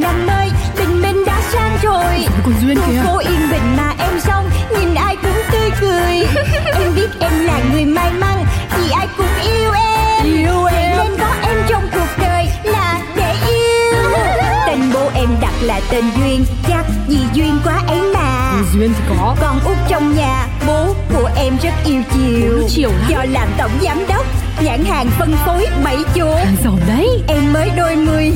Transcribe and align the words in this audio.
năm 0.00 0.26
mới 0.26 0.50
Bình 0.78 1.02
minh 1.02 1.24
đã 1.26 1.40
sang 1.52 1.78
rồi. 1.82 2.26
Còn 2.44 2.54
Duyên 2.60 2.78
kìa. 2.86 3.02
phố 3.04 3.18
yên 3.18 3.50
bình 3.50 3.76
mà 3.76 3.94
em 3.98 4.20
sống 4.20 4.50
Nhìn 4.78 4.94
ai 4.94 5.16
cũng 5.22 5.42
tươi 5.52 5.70
cười. 5.80 6.14
Em 6.74 6.94
biết 6.96 7.08
em 7.20 7.32
là 7.44 7.60
người 7.72 7.84
may 7.84 8.12
mắn 8.12 8.44
Vì 8.76 8.90
ai 8.90 9.08
cũng 9.16 9.26
yêu 9.42 9.70
em. 9.72 10.24
Yêu 10.24 10.64
em. 10.64 10.96
Nên 10.98 11.18
có 11.20 11.32
em 11.42 11.56
trong 11.68 11.82
cuộc 11.92 12.08
đời 12.22 12.46
là 12.64 13.00
để 13.16 13.34
yêu. 13.48 14.10
Tên 14.66 14.80
bố 14.94 15.10
em 15.14 15.28
đặt 15.40 15.54
là 15.60 15.80
tên 15.90 16.04
Duyên 16.16 16.44
Chắc 16.68 16.84
vì 17.08 17.18
duyên 17.34 17.58
quá 17.64 17.82
ấy 17.88 18.00
mà. 18.14 18.52
Duyên 18.74 18.92
thì 18.98 19.04
có. 19.08 19.36
Con 19.40 19.60
út 19.64 19.76
trong 19.88 20.16
nhà 20.16 20.46
Bố 20.66 20.94
của 21.14 21.30
em 21.36 21.56
rất 21.62 21.74
yêu 21.84 22.02
chiều. 22.12 22.68
Chiều 22.68 22.90
lắm. 22.90 23.10
Do 23.10 23.24
làm 23.32 23.48
tổng 23.58 23.72
giám 23.82 24.06
đốc 24.08 24.26
Nhãn 24.64 24.84
hàng 24.84 25.06
phân 25.18 25.32
phối 25.46 25.66
bảy 25.84 25.96
chỗ. 26.14 26.38
Giàu 26.64 26.78
đấy. 26.88 27.08
Em 27.28 27.52
mới 27.52 27.70
đôi 27.76 27.96
mươi 27.96 28.32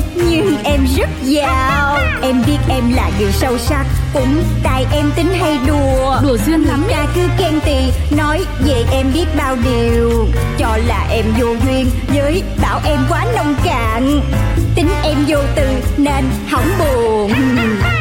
giàu 1.21 1.97
Em 2.21 2.43
biết 2.47 2.57
em 2.69 2.93
là 2.95 3.09
người 3.19 3.31
sâu 3.31 3.57
sắc 3.57 3.85
Cũng 4.13 4.43
tại 4.63 4.85
em 4.91 5.11
tính 5.15 5.33
hay 5.39 5.59
đùa. 5.67 6.19
Đùa 6.23 6.37
Duyên 6.45 6.63
lắm 6.63 6.83
ta 6.89 7.05
cứ 7.15 7.21
khen 7.37 7.59
tì 7.65 7.77
Nói 8.17 8.45
về 8.65 8.83
em 8.91 9.13
biết 9.13 9.25
bao 9.37 9.55
điều. 9.55 10.27
Cho 10.57 10.77
là 10.85 11.07
em 11.09 11.25
vô 11.39 11.47
duyên 11.65 11.89
Với 12.07 12.43
bảo 12.61 12.81
em 12.85 12.99
quá 13.09 13.25
nông 13.35 13.55
cạn. 13.63 14.21
Tính 14.75 14.89
em 15.03 15.17
vô 15.27 15.37
từ 15.55 15.67
nên 15.97 16.25
hỏng 16.49 16.69
buồn. 16.79 17.31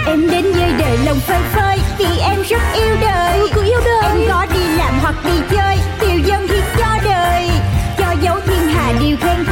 Em 0.07 0.31
đến 0.31 0.53
với 0.53 0.73
đời 0.79 0.99
lòng 1.07 1.21
phơi 1.21 1.41
phới 1.53 1.79
Vì 1.99 2.19
em 2.21 2.43
rất 2.49 2.63
yêu 2.75 2.97
đời. 3.01 3.41
Cứ 3.55 3.65
yêu 3.65 3.81
đời. 3.85 4.11
Em 4.11 4.29
có 4.29 4.47
đi 4.55 4.77
làm 4.77 4.99
hoặc 5.03 5.15
đi 5.25 5.41
chơi 5.51 5.77
Tiêu 6.01 6.19
dân 6.25 6.47
hiến 6.49 6.65
cho 6.79 6.99
đời. 7.05 7.51
Cho 7.99 8.15
dấu 8.23 8.37
thiên 8.47 8.69
hà 8.75 8.93
điều 9.01 9.17
khen 9.17 9.52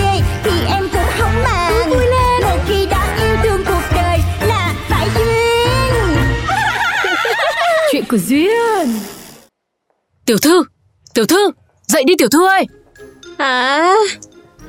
của 8.11 8.19
Duyên 8.29 8.89
Tiểu 10.27 10.39
thư, 10.39 10.65
tiểu 11.15 11.27
thư, 11.27 11.51
dậy 11.87 12.05
đi 12.07 12.15
tiểu 12.19 12.29
thư 12.29 12.47
ơi. 12.47 12.67
Hả? 13.39 13.93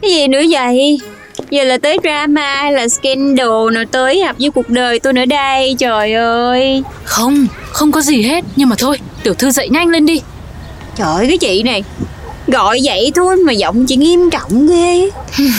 Cái 0.02 0.12
gì 0.12 0.28
nữa 0.28 0.42
vậy? 0.50 1.00
Giờ 1.50 1.64
là 1.64 1.78
tới 1.78 1.98
drama 2.04 2.56
hay 2.56 2.74
là 2.74 2.88
scandal 2.88 3.74
nào 3.74 3.84
tới 3.92 4.24
hợp 4.24 4.36
với 4.40 4.50
cuộc 4.52 4.70
đời 4.70 5.00
tôi 5.00 5.14
nữa 5.14 5.26
đây 5.26 5.76
Trời 5.80 6.14
ơi 6.14 6.84
Không, 7.04 7.48
không 7.72 7.92
có 7.92 8.02
gì 8.02 8.22
hết, 8.22 8.44
nhưng 8.56 8.70
mà 8.70 8.76
thôi, 8.80 8.98
tiểu 9.24 9.34
thư 9.34 9.52
dậy 9.52 9.70
nhanh 9.70 9.88
lên 9.88 10.06
đi. 10.06 10.22
Trời 10.96 11.08
ơi 11.08 11.26
cái 11.28 11.38
chị 11.38 11.64
này 11.64 11.84
Gọi 12.48 12.80
vậy 12.84 13.12
thôi 13.16 13.36
mà 13.36 13.54
giọng 13.54 13.86
chị 13.86 13.96
nghiêm 13.96 14.30
trọng 14.30 14.68
ghê 14.68 15.10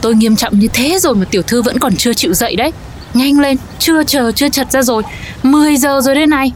Tôi 0.00 0.14
nghiêm 0.14 0.36
trọng 0.36 0.58
như 0.58 0.68
thế 0.72 0.98
rồi 0.98 1.14
mà 1.14 1.24
tiểu 1.30 1.42
thư 1.42 1.62
vẫn 1.62 1.78
còn 1.78 1.96
chưa 1.96 2.14
chịu 2.14 2.34
dậy 2.34 2.56
đấy. 2.56 2.72
Nhanh 3.14 3.40
lên, 3.40 3.56
chưa 3.78 4.04
chờ 4.04 4.32
chưa 4.32 4.48
chật 4.48 4.70
ra 4.70 4.82
rồi. 4.82 5.02
10 5.42 5.76
giờ 5.76 6.00
rồi 6.00 6.14
đây 6.14 6.26
này. 6.26 6.52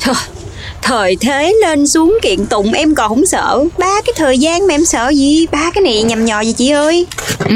Trời, 0.00 0.14
thời 0.82 1.16
thế 1.16 1.54
lên 1.62 1.86
xuống 1.86 2.18
kiện 2.22 2.46
tụng 2.46 2.72
em 2.72 2.94
còn 2.94 3.08
không 3.08 3.26
sợ. 3.26 3.64
Ba 3.78 4.00
cái 4.06 4.12
thời 4.16 4.38
gian 4.38 4.66
mà 4.66 4.74
em 4.74 4.84
sợ 4.84 5.08
gì? 5.08 5.46
Ba 5.52 5.70
cái 5.74 5.82
này 5.82 6.02
nhầm 6.02 6.24
nhò 6.24 6.40
gì 6.40 6.52
chị 6.52 6.70
ơi? 6.70 7.06
Ừ, 7.44 7.54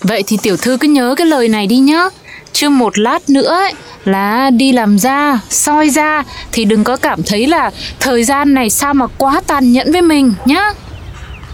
vậy 0.00 0.24
thì 0.26 0.38
tiểu 0.42 0.56
thư 0.56 0.76
cứ 0.80 0.88
nhớ 0.88 1.14
cái 1.18 1.26
lời 1.26 1.48
này 1.48 1.66
đi 1.66 1.76
nhá. 1.76 2.08
Chứ 2.52 2.68
một 2.68 2.98
lát 2.98 3.30
nữa 3.30 3.48
ấy, 3.48 3.72
là 4.04 4.50
đi 4.50 4.72
làm 4.72 4.98
ra, 4.98 5.40
soi 5.50 5.88
ra 5.88 6.22
thì 6.52 6.64
đừng 6.64 6.84
có 6.84 6.96
cảm 6.96 7.22
thấy 7.22 7.46
là 7.46 7.70
thời 8.00 8.24
gian 8.24 8.54
này 8.54 8.70
sao 8.70 8.94
mà 8.94 9.06
quá 9.18 9.40
tàn 9.46 9.72
nhẫn 9.72 9.92
với 9.92 10.02
mình 10.02 10.34
nhá. 10.44 10.72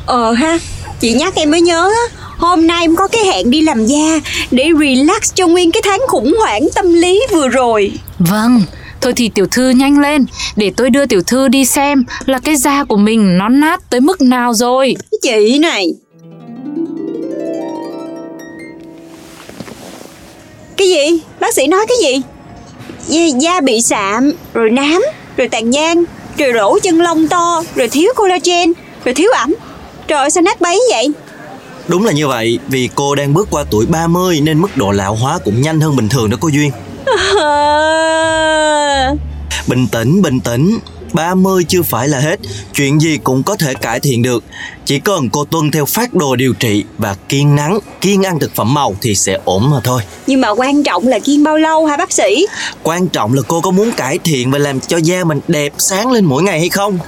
Ờ 0.07 0.33
ha 0.33 0.59
Chị 1.01 1.13
nhắc 1.13 1.35
em 1.35 1.51
mới 1.51 1.61
nhớ 1.61 1.91
á. 1.91 2.17
Hôm 2.37 2.67
nay 2.67 2.79
em 2.81 2.97
có 2.97 3.09
cái 3.09 3.25
hẹn 3.25 3.51
đi 3.51 3.61
làm 3.61 3.87
da 3.87 4.21
Để 4.51 4.69
relax 4.81 5.35
cho 5.35 5.47
nguyên 5.47 5.73
cái 5.73 5.83
tháng 5.85 6.01
khủng 6.09 6.35
hoảng 6.39 6.69
tâm 6.75 6.95
lý 6.95 7.23
vừa 7.31 7.49
rồi. 7.49 7.93
Vâng, 8.19 8.63
thôi 9.03 9.13
thì 9.17 9.29
tiểu 9.29 9.47
thư 9.51 9.71
nhanh 9.71 9.99
lên 9.99 10.27
để 10.57 10.73
tôi 10.77 10.91
đưa 10.91 11.07
tiểu 11.07 11.23
thư 11.27 11.49
đi 11.49 11.65
xem 11.65 12.05
là 12.27 12.39
cái 12.39 12.57
da 12.57 12.85
của 12.85 12.97
mình 12.97 13.39
nó 13.39 13.49
nát 13.49 13.91
tới 13.91 14.01
mức 14.01 14.21
nào 14.21 14.55
rồi. 14.55 14.97
Chị 15.23 15.59
này 15.59 15.87
Cái 20.77 20.89
gì? 20.89 21.21
Bác 21.41 21.55
sĩ 21.55 21.67
nói 21.67 21.87
cái 21.89 21.97
gì? 22.03 22.23
Da, 23.07 23.39
da 23.41 23.61
bị 23.61 23.81
sạm, 23.83 24.33
rồi 24.55 24.71
nám, 24.71 25.03
rồi 25.37 25.49
tàn 25.49 25.71
nhang, 25.71 26.05
rồi 26.39 26.53
rỗ 26.55 26.79
chân 26.79 27.01
lông 27.01 27.29
to, 27.29 27.63
rồi 27.75 27.89
thiếu 27.89 28.13
collagen, 28.17 28.73
rồi 29.05 29.15
thiếu 29.15 29.31
ẩm 29.37 29.55
Trời 30.09 30.19
ơi 30.19 30.31
sao 30.31 30.43
nát 30.43 30.61
bấy 30.61 30.81
vậy? 30.91 31.09
Đúng 31.89 32.05
là 32.05 32.13
như 32.13 32.29
vậy, 32.29 32.59
vì 32.69 32.89
cô 32.95 33.15
đang 33.15 33.35
bước 33.35 33.49
qua 33.51 33.65
tuổi 33.71 33.87
30 33.87 34.41
nên 34.41 34.61
mức 34.61 34.77
độ 34.77 34.91
lão 34.91 35.15
hóa 35.15 35.39
cũng 35.45 35.63
nhanh 35.63 35.81
hơn 35.81 35.97
bình 35.97 36.09
thường 36.09 36.31
đó 36.31 36.37
cô 36.41 36.49
Duyên. 36.49 36.71
Bình 39.67 39.87
tĩnh, 39.93 40.23
bình 40.23 40.41
tĩnh. 40.41 40.79
30 41.13 41.65
chưa 41.69 41.83
phải 41.83 42.09
là 42.09 42.19
hết, 42.19 42.41
chuyện 42.75 43.01
gì 43.01 43.19
cũng 43.25 43.43
có 43.43 43.57
thể 43.57 43.75
cải 43.75 44.01
thiện 44.01 44.23
được. 44.23 44.45
Chỉ 44.85 44.99
cần 44.99 45.31
cô 45.31 45.45
tuân 45.45 45.71
theo 45.71 45.85
phác 45.85 46.15
đồ 46.15 46.37
điều 46.37 46.53
trị 46.53 46.85
và 46.99 47.17
kiêng 47.29 47.57
nắng, 47.57 47.79
kiêng 48.01 48.23
ăn 48.23 48.39
thực 48.39 48.55
phẩm 48.55 48.75
màu 48.75 48.97
thì 49.01 49.15
sẽ 49.15 49.39
ổn 49.45 49.71
mà 49.71 49.81
thôi. 49.85 50.03
Nhưng 50.27 50.41
mà 50.41 50.49
quan 50.49 50.83
trọng 50.83 51.09
là 51.09 51.19
kiêng 51.19 51.43
bao 51.43 51.57
lâu 51.57 51.87
hả 51.87 51.97
bác 51.97 52.13
sĩ? 52.13 52.47
Quan 52.83 53.09
trọng 53.09 53.35
là 53.35 53.43
cô 53.49 53.61
có 53.61 53.71
muốn 53.71 53.93
cải 53.93 54.19
thiện 54.19 54.51
và 54.51 54.59
làm 54.59 54.81
cho 54.81 54.97
da 54.97 55.25
mình 55.25 55.41
đẹp 55.49 55.73
sáng 55.79 56.13
lên 56.13 56.25
mỗi 56.25 56.43
ngày 56.43 56.59
hay 56.59 56.69
không? 56.69 56.99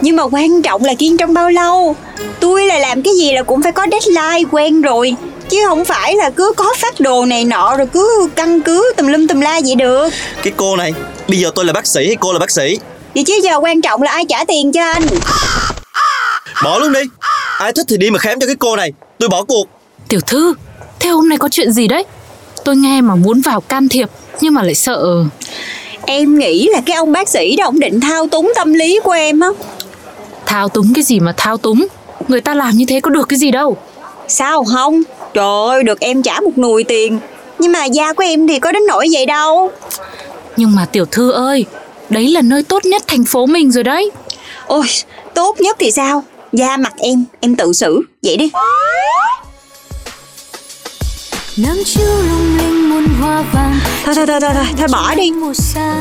Nhưng 0.00 0.16
mà 0.16 0.22
quan 0.22 0.62
trọng 0.62 0.84
là 0.84 0.94
kiêng 0.94 1.16
trong 1.16 1.34
bao 1.34 1.50
lâu 1.50 1.96
Tôi 2.40 2.66
là 2.66 2.78
làm 2.78 3.02
cái 3.02 3.14
gì 3.14 3.32
là 3.32 3.42
cũng 3.42 3.62
phải 3.62 3.72
có 3.72 3.86
deadline 3.90 4.48
quen 4.50 4.82
rồi 4.82 5.14
Chứ 5.48 5.58
không 5.68 5.84
phải 5.84 6.16
là 6.16 6.30
cứ 6.30 6.52
có 6.56 6.74
phát 6.78 7.00
đồ 7.00 7.24
này 7.24 7.44
nọ 7.44 7.76
rồi 7.76 7.86
cứ 7.92 8.28
căn 8.34 8.60
cứ 8.60 8.92
tùm 8.96 9.06
lum 9.06 9.26
tùm 9.26 9.40
la 9.40 9.60
vậy 9.64 9.74
được 9.74 10.08
Cái 10.42 10.52
cô 10.56 10.76
này, 10.76 10.92
bây 11.28 11.38
giờ 11.38 11.50
tôi 11.54 11.64
là 11.64 11.72
bác 11.72 11.86
sĩ 11.86 12.06
hay 12.06 12.16
cô 12.20 12.32
là 12.32 12.38
bác 12.38 12.50
sĩ? 12.50 12.78
Vậy 13.14 13.24
chứ 13.24 13.34
giờ 13.42 13.56
quan 13.60 13.80
trọng 13.80 14.02
là 14.02 14.10
ai 14.10 14.24
trả 14.28 14.44
tiền 14.44 14.72
cho 14.72 14.82
anh 14.84 15.02
Bỏ 16.64 16.78
luôn 16.78 16.92
đi. 16.92 17.00
Ai 17.58 17.72
thích 17.72 17.86
thì 17.88 17.96
đi 17.96 18.10
mà 18.10 18.18
khám 18.18 18.40
cho 18.40 18.46
cái 18.46 18.56
cô 18.56 18.76
này. 18.76 18.92
Tôi 19.18 19.28
bỏ 19.28 19.44
cuộc. 19.44 19.68
Tiểu 20.08 20.20
thư, 20.20 20.54
thế 21.00 21.10
hôm 21.10 21.28
nay 21.28 21.38
có 21.38 21.48
chuyện 21.48 21.72
gì 21.72 21.88
đấy? 21.88 22.04
Tôi 22.64 22.76
nghe 22.76 23.00
mà 23.00 23.14
muốn 23.14 23.40
vào 23.40 23.60
can 23.60 23.88
thiệp 23.88 24.10
nhưng 24.40 24.54
mà 24.54 24.62
lại 24.62 24.74
sợ. 24.74 25.24
Em 26.06 26.38
nghĩ 26.38 26.68
là 26.72 26.80
cái 26.86 26.96
ông 26.96 27.12
bác 27.12 27.28
sĩ 27.28 27.56
đó 27.56 27.64
ông 27.64 27.80
định 27.80 28.00
thao 28.00 28.28
túng 28.28 28.52
tâm 28.56 28.72
lý 28.72 29.00
của 29.04 29.10
em 29.10 29.40
á 29.40 29.48
Thao 30.46 30.68
túng 30.68 30.94
cái 30.94 31.04
gì 31.04 31.20
mà 31.20 31.34
thao 31.36 31.56
túng? 31.56 31.86
Người 32.28 32.40
ta 32.40 32.54
làm 32.54 32.76
như 32.76 32.84
thế 32.88 33.00
có 33.00 33.10
được 33.10 33.28
cái 33.28 33.38
gì 33.38 33.50
đâu. 33.50 33.76
Sao 34.28 34.64
không 34.64 35.02
Trời 35.34 35.68
ơi 35.68 35.82
được 35.82 36.00
em 36.00 36.22
trả 36.22 36.40
một 36.40 36.58
nùi 36.58 36.84
tiền. 36.84 37.18
Nhưng 37.58 37.72
mà 37.72 37.84
da 37.84 38.12
của 38.12 38.24
em 38.24 38.48
thì 38.48 38.58
có 38.58 38.72
đến 38.72 38.82
nỗi 38.88 39.08
vậy 39.12 39.26
đâu. 39.26 39.70
Nhưng 40.56 40.74
mà 40.74 40.86
tiểu 40.92 41.04
thư 41.04 41.30
ơi, 41.30 41.64
đấy 42.08 42.28
là 42.28 42.42
nơi 42.42 42.62
tốt 42.62 42.84
nhất 42.84 43.02
thành 43.06 43.24
phố 43.24 43.46
mình 43.46 43.72
rồi 43.72 43.84
đấy. 43.84 44.10
Ôi 44.66 44.86
tốt 45.34 45.60
nhất 45.60 45.76
thì 45.80 45.90
sao? 45.90 46.24
Da 46.52 46.76
mặt 46.76 46.92
em 46.98 47.24
em 47.40 47.56
tự 47.56 47.72
xử 47.72 48.02
Vậy 48.22 48.36
đi. 48.36 48.50
Nắng 51.56 51.82
chiếu 51.84 52.06
lung 52.06 52.58
linh 52.58 52.90
muôn 52.90 53.06
hoa 53.20 53.44
vàng. 53.52 53.78
Thôi 54.04 54.14
thôi 54.14 54.26
thôi 54.26 54.40
thôi, 54.40 54.50
thôi, 54.54 54.64
thôi 54.78 54.86
bỏ 54.92 55.14
đi. 55.14 55.32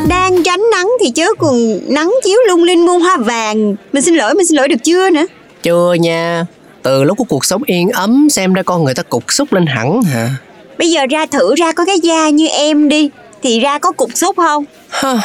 Đang 0.07 0.43
tránh 0.43 0.61
nắng 0.71 0.89
thì 1.01 1.11
chớ 1.15 1.27
còn 1.39 1.79
nắng 1.87 2.13
chiếu 2.23 2.37
lung 2.47 2.63
linh 2.63 2.85
muôn 2.85 3.01
hoa 3.01 3.17
vàng. 3.17 3.75
Mình 3.93 4.03
xin 4.03 4.15
lỗi, 4.15 4.33
mình 4.33 4.47
xin 4.47 4.57
lỗi 4.57 4.67
được 4.67 4.83
chưa 4.83 5.09
nữa? 5.09 5.25
Chưa 5.63 5.93
nha 5.93 6.45
Từ 6.83 7.03
lúc 7.03 7.17
có 7.17 7.25
cuộc 7.29 7.45
sống 7.45 7.61
yên 7.65 7.89
ấm 7.89 8.29
Xem 8.29 8.53
ra 8.53 8.63
con 8.63 8.83
người 8.83 8.93
ta 8.93 9.03
cục 9.03 9.31
xúc 9.31 9.53
lên 9.53 9.65
hẳn 9.65 10.03
hả? 10.03 10.29
Bây 10.77 10.91
giờ 10.91 11.01
ra 11.09 11.25
thử 11.25 11.55
ra 11.55 11.71
có 11.71 11.85
cái 11.85 11.99
da 11.99 12.29
như 12.29 12.47
em 12.47 12.89
đi 12.89 13.09
Thì 13.43 13.59
ra 13.59 13.79
có 13.79 13.91
cục 13.91 14.09
xúc 14.15 14.35
không? 14.37 14.65
Ha, 14.89 15.17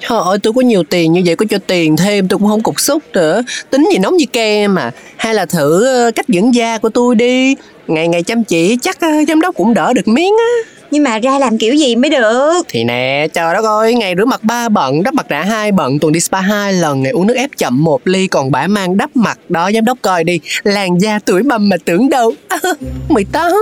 Trời 0.00 0.18
ơi 0.24 0.38
tôi 0.42 0.52
có 0.52 0.60
nhiều 0.60 0.82
tiền 0.90 1.12
như 1.12 1.22
vậy 1.26 1.36
Có 1.36 1.46
cho 1.50 1.58
tiền 1.66 1.96
thêm 1.96 2.28
tôi 2.28 2.38
cũng 2.38 2.48
không 2.48 2.62
cục 2.62 2.80
xúc 2.80 3.02
nữa. 3.12 3.42
Tính 3.70 3.88
gì 3.92 3.98
nóng 3.98 4.16
như 4.16 4.26
kem 4.32 4.74
mà. 4.74 4.90
Hay 5.16 5.34
là 5.34 5.46
thử 5.46 5.86
ờ, 5.86 6.10
cách 6.14 6.26
dưỡng 6.28 6.54
da 6.54 6.78
của 6.78 6.88
tôi 6.88 7.14
đi. 7.14 7.54
Ngày 7.86 8.08
ngày 8.08 8.22
chăm 8.22 8.44
chỉ 8.44 8.76
chắc 8.82 9.00
ờ, 9.00 9.08
giám 9.28 9.40
đốc 9.40 9.54
cũng 9.54 9.74
đỡ 9.74 9.92
được 9.92 10.08
miếng 10.08 10.34
á 10.38 10.73
Nhưng 10.94 11.02
mà 11.02 11.18
ra 11.18 11.38
làm 11.38 11.58
kiểu 11.58 11.74
gì 11.74 11.96
mới 11.96 12.10
được? 12.10 12.62
Thì 12.68 12.84
nè, 12.84 13.26
trời 13.34 13.54
đất 13.54 13.64
ơi, 13.64 13.94
ngày 13.94 14.14
rửa 14.18 14.24
mặt 14.24 14.44
ba 14.44 14.68
bận, 14.68 15.02
đắp 15.02 15.14
mặt 15.14 15.26
nạ 15.28 15.42
hai 15.42 15.72
bận, 15.72 15.98
tuần 15.98 16.12
đi 16.12 16.20
spa 16.20 16.40
hai 16.40 16.72
lần, 16.72 17.02
ngày 17.02 17.12
uống 17.12 17.26
nước 17.26 17.34
ép 17.36 17.50
chậm 17.56 17.84
một 17.84 18.00
ly, 18.04 18.26
còn 18.26 18.50
bả 18.50 18.66
mang 18.66 18.96
đắp 18.96 19.16
mặt 19.16 19.38
đó, 19.48 19.70
giám 19.74 19.84
đốc 19.84 19.98
coi 20.02 20.24
đi, 20.24 20.40
làn 20.62 20.98
da 20.98 21.18
tuổi 21.24 21.42
mầm 21.42 21.68
mà 21.68 21.76
tưởng 21.84 22.10
đâu, 22.10 22.32
18. 23.08 23.52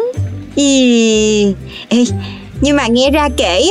Ý, 0.54 1.54
ê, 1.88 2.04
Nhưng 2.60 2.76
mà 2.76 2.86
nghe 2.86 3.10
ra 3.10 3.28
kể 3.36 3.66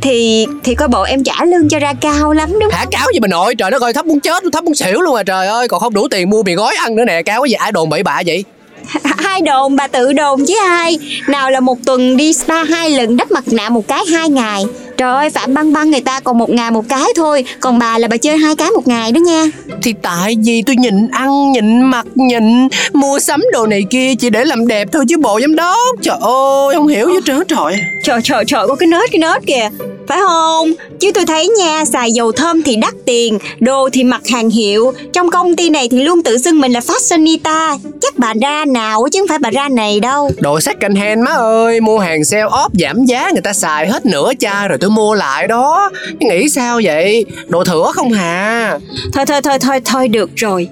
Thì 0.00 0.46
thì 0.64 0.74
coi 0.74 0.88
bộ 0.88 1.02
em 1.02 1.24
trả 1.24 1.44
lương 1.44 1.68
cho 1.68 1.78
ra 1.78 1.92
cao 2.00 2.32
lắm 2.32 2.58
đúng 2.60 2.70
Hả 2.72 2.84
cáo 2.90 3.06
gì 3.14 3.20
bà 3.20 3.28
nội, 3.28 3.54
trời 3.54 3.70
đất 3.70 3.82
ơi, 3.82 3.92
thấp 3.92 4.06
muốn 4.06 4.20
chết, 4.20 4.42
thấp 4.52 4.64
muốn 4.64 4.74
xỉu 4.74 5.00
luôn 5.00 5.14
à 5.14 5.22
trời 5.22 5.46
ơi, 5.46 5.68
còn 5.68 5.80
không 5.80 5.94
đủ 5.94 6.08
tiền 6.10 6.30
mua 6.30 6.42
mì 6.42 6.54
gói 6.54 6.74
ăn 6.74 6.96
nữa 6.96 7.04
nè, 7.04 7.22
cáo 7.22 7.42
cái 7.42 7.50
gì 7.50 7.54
ai 7.54 7.72
đồn 7.72 7.88
bậy 7.88 8.02
bạ 8.02 8.22
vậy? 8.26 8.44
Hai 9.18 9.40
đồn, 9.40 9.76
bà 9.76 9.86
tự 9.86 10.12
đồn 10.12 10.46
chứ 10.46 10.54
ai. 10.68 10.98
Nào 11.28 11.50
là 11.50 11.60
một 11.60 11.78
tuần 11.84 12.16
đi 12.16 12.32
spa 12.32 12.64
hai 12.64 12.90
lần 12.90 13.16
đắp 13.16 13.30
mặt 13.30 13.44
nạ 13.46 13.68
một 13.68 13.88
cái 13.88 14.04
hai 14.12 14.28
ngày. 14.28 14.64
Trời 15.02 15.14
ơi 15.14 15.30
Phạm 15.30 15.54
băng 15.54 15.72
băng 15.72 15.90
người 15.90 16.00
ta 16.00 16.20
còn 16.20 16.38
một 16.38 16.50
ngày 16.50 16.70
một 16.70 16.84
cái 16.88 17.06
thôi. 17.16 17.44
Còn 17.60 17.78
bà 17.78 17.98
là 17.98 18.08
bà 18.08 18.16
chơi 18.16 18.36
hai 18.36 18.56
cái 18.56 18.70
một 18.70 18.88
ngày 18.88 19.12
đó 19.12 19.18
nha. 19.18 19.44
Thì 19.82 19.94
tại 20.02 20.36
vì 20.44 20.62
tôi 20.62 20.76
nhịn 20.76 21.08
ăn, 21.12 21.52
nhịn 21.52 21.82
mặc, 21.82 22.06
nhịn 22.14 22.68
mua 22.92 23.18
sắm 23.18 23.42
đồ 23.52 23.66
này 23.66 23.84
kia 23.90 24.14
chỉ 24.14 24.30
để 24.30 24.44
làm 24.44 24.66
đẹp 24.66 24.88
thôi 24.92 25.04
chứ 25.08 25.16
bộ 25.18 25.40
giám 25.40 25.56
đốc. 25.56 25.76
Trời 26.02 26.16
ơi, 26.20 26.74
không 26.74 26.88
hiểu 26.88 27.08
gì 27.08 27.18
trơn 27.24 27.42
trời. 27.48 27.76
Trời 28.04 28.20
trời 28.24 28.44
trời 28.46 28.68
có 28.68 28.74
cái 28.74 28.86
nết 28.86 29.10
cái 29.12 29.18
nết 29.18 29.46
kìa. 29.46 29.68
Phải 30.08 30.18
không? 30.26 30.72
Chứ 31.00 31.12
tôi 31.14 31.26
thấy 31.26 31.48
nha 31.48 31.84
Xài 31.84 32.12
dầu 32.12 32.32
thơm 32.32 32.62
thì 32.62 32.76
đắt 32.76 32.94
tiền 33.06 33.38
Đồ 33.60 33.88
thì 33.92 34.04
mặc 34.04 34.20
hàng 34.32 34.50
hiệu. 34.50 34.92
Trong 35.12 35.30
công 35.30 35.56
ty 35.56 35.70
này 35.70 35.88
thì 35.90 36.00
luôn 36.00 36.22
tự 36.22 36.38
xưng 36.38 36.60
mình 36.60 36.72
là 36.72 36.80
fashionista 36.80 37.78
Chắc 38.00 38.18
bà 38.18 38.34
ra 38.40 38.64
nào 38.64 39.08
chứ 39.12 39.20
không 39.20 39.28
phải 39.28 39.38
bà 39.38 39.50
ra 39.50 39.68
này 39.68 40.00
đâu. 40.00 40.30
Đồ 40.38 40.60
second 40.60 40.98
hand 40.98 41.22
má 41.24 41.30
ơi, 41.32 41.80
mua 41.80 41.98
hàng 41.98 42.24
sale 42.24 42.42
off 42.42 42.68
giảm 42.72 43.04
giá 43.04 43.30
người 43.32 43.42
ta 43.42 43.52
xài 43.52 43.88
hết 43.88 44.06
nửa 44.06 44.32
chai 44.38 44.68
rồi 44.68 44.78
tôi 44.80 44.90
mua 44.94 45.14
lại 45.14 45.46
đó. 45.46 45.90
Nghĩ 46.20 46.48
sao 46.48 46.80
vậy? 46.84 47.26
Đồ 47.48 47.64
thừa 47.64 47.90
không 47.94 48.12
hà? 48.12 48.78
Thôi 49.12 49.24
thôi 49.26 49.40
thôi 49.42 49.58
thôi 49.58 49.80
thôi 49.84 50.08
được 50.08 50.30
rồi 50.36 50.68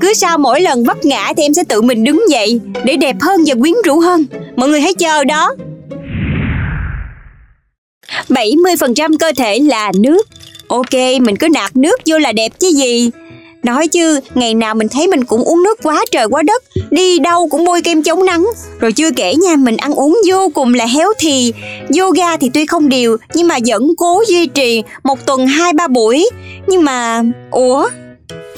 Cứ 0.00 0.14
sau 0.14 0.38
mỗi 0.38 0.60
lần 0.60 0.84
vấp 0.84 1.04
ngã 1.04 1.32
thì 1.36 1.42
em 1.42 1.54
sẽ 1.54 1.62
tự 1.68 1.82
mình 1.82 2.04
đứng 2.04 2.24
dậy 2.30 2.60
Để 2.84 2.96
đẹp 2.96 3.16
hơn 3.20 3.40
và 3.46 3.54
quyến 3.60 3.74
rũ 3.84 4.00
hơn 4.00 4.26
Mọi 4.56 4.68
người 4.68 4.80
hãy 4.80 4.94
chờ 4.94 5.24
đó 5.24 5.54
70% 8.28 9.16
cơ 9.18 9.32
thể 9.36 9.58
là 9.58 9.92
nước 9.98 10.28
Ok, 10.68 10.94
mình 11.20 11.36
cứ 11.36 11.48
nạp 11.48 11.76
nước 11.76 12.00
vô 12.06 12.18
là 12.18 12.32
đẹp 12.32 12.52
chứ 12.58 12.68
gì 12.68 13.10
Nói 13.62 13.88
chứ, 13.88 14.20
ngày 14.34 14.54
nào 14.54 14.74
mình 14.74 14.88
thấy 14.88 15.08
mình 15.08 15.24
cũng 15.24 15.44
uống 15.44 15.62
nước 15.62 15.78
quá 15.82 16.04
trời 16.10 16.26
quá 16.28 16.42
đất 16.42 16.62
Đi 16.90 17.18
đâu 17.18 17.48
cũng 17.48 17.64
bôi 17.64 17.82
kem 17.82 18.02
chống 18.02 18.26
nắng 18.26 18.46
Rồi 18.80 18.92
chưa 18.92 19.10
kể 19.16 19.34
nha, 19.34 19.56
mình 19.56 19.76
ăn 19.76 19.94
uống 19.94 20.20
vô 20.28 20.50
cùng 20.54 20.74
là 20.74 20.86
héo 20.86 21.12
thì 21.18 21.52
Yoga 21.98 22.36
thì 22.36 22.50
tuy 22.54 22.66
không 22.66 22.88
đều 22.88 23.16
Nhưng 23.34 23.48
mà 23.48 23.58
vẫn 23.66 23.82
cố 23.96 24.22
duy 24.28 24.46
trì 24.46 24.82
Một 25.04 25.26
tuần 25.26 25.46
2-3 25.46 25.88
buổi 25.88 26.30
Nhưng 26.66 26.84
mà... 26.84 27.22
Ủa? 27.50 27.88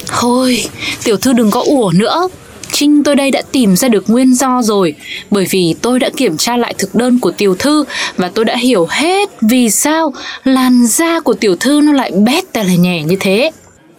Thôi, 0.07 0.65
tiểu 1.03 1.17
thư 1.17 1.33
đừng 1.33 1.51
có 1.51 1.63
ủa 1.65 1.91
nữa. 1.95 2.27
Trinh 2.71 3.03
tôi 3.03 3.15
đây 3.15 3.31
đã 3.31 3.41
tìm 3.51 3.75
ra 3.75 3.87
được 3.87 4.09
nguyên 4.09 4.33
do 4.33 4.61
rồi 4.61 4.95
Bởi 5.31 5.45
vì 5.49 5.75
tôi 5.81 5.99
đã 5.99 6.09
kiểm 6.17 6.37
tra 6.37 6.57
lại 6.57 6.73
thực 6.77 6.95
đơn 6.95 7.19
của 7.19 7.31
tiểu 7.31 7.55
thư 7.55 7.85
Và 8.17 8.31
tôi 8.35 8.45
đã 8.45 8.55
hiểu 8.55 8.87
hết 8.89 9.29
vì 9.41 9.69
sao 9.69 10.13
làn 10.43 10.87
da 10.87 11.19
của 11.19 11.33
tiểu 11.33 11.55
thư 11.55 11.81
nó 11.83 11.93
lại 11.93 12.11
bét 12.11 12.53
tè 12.53 12.63
là 12.63 12.75
nhẹ 12.75 13.03
như 13.03 13.15
thế 13.19 13.51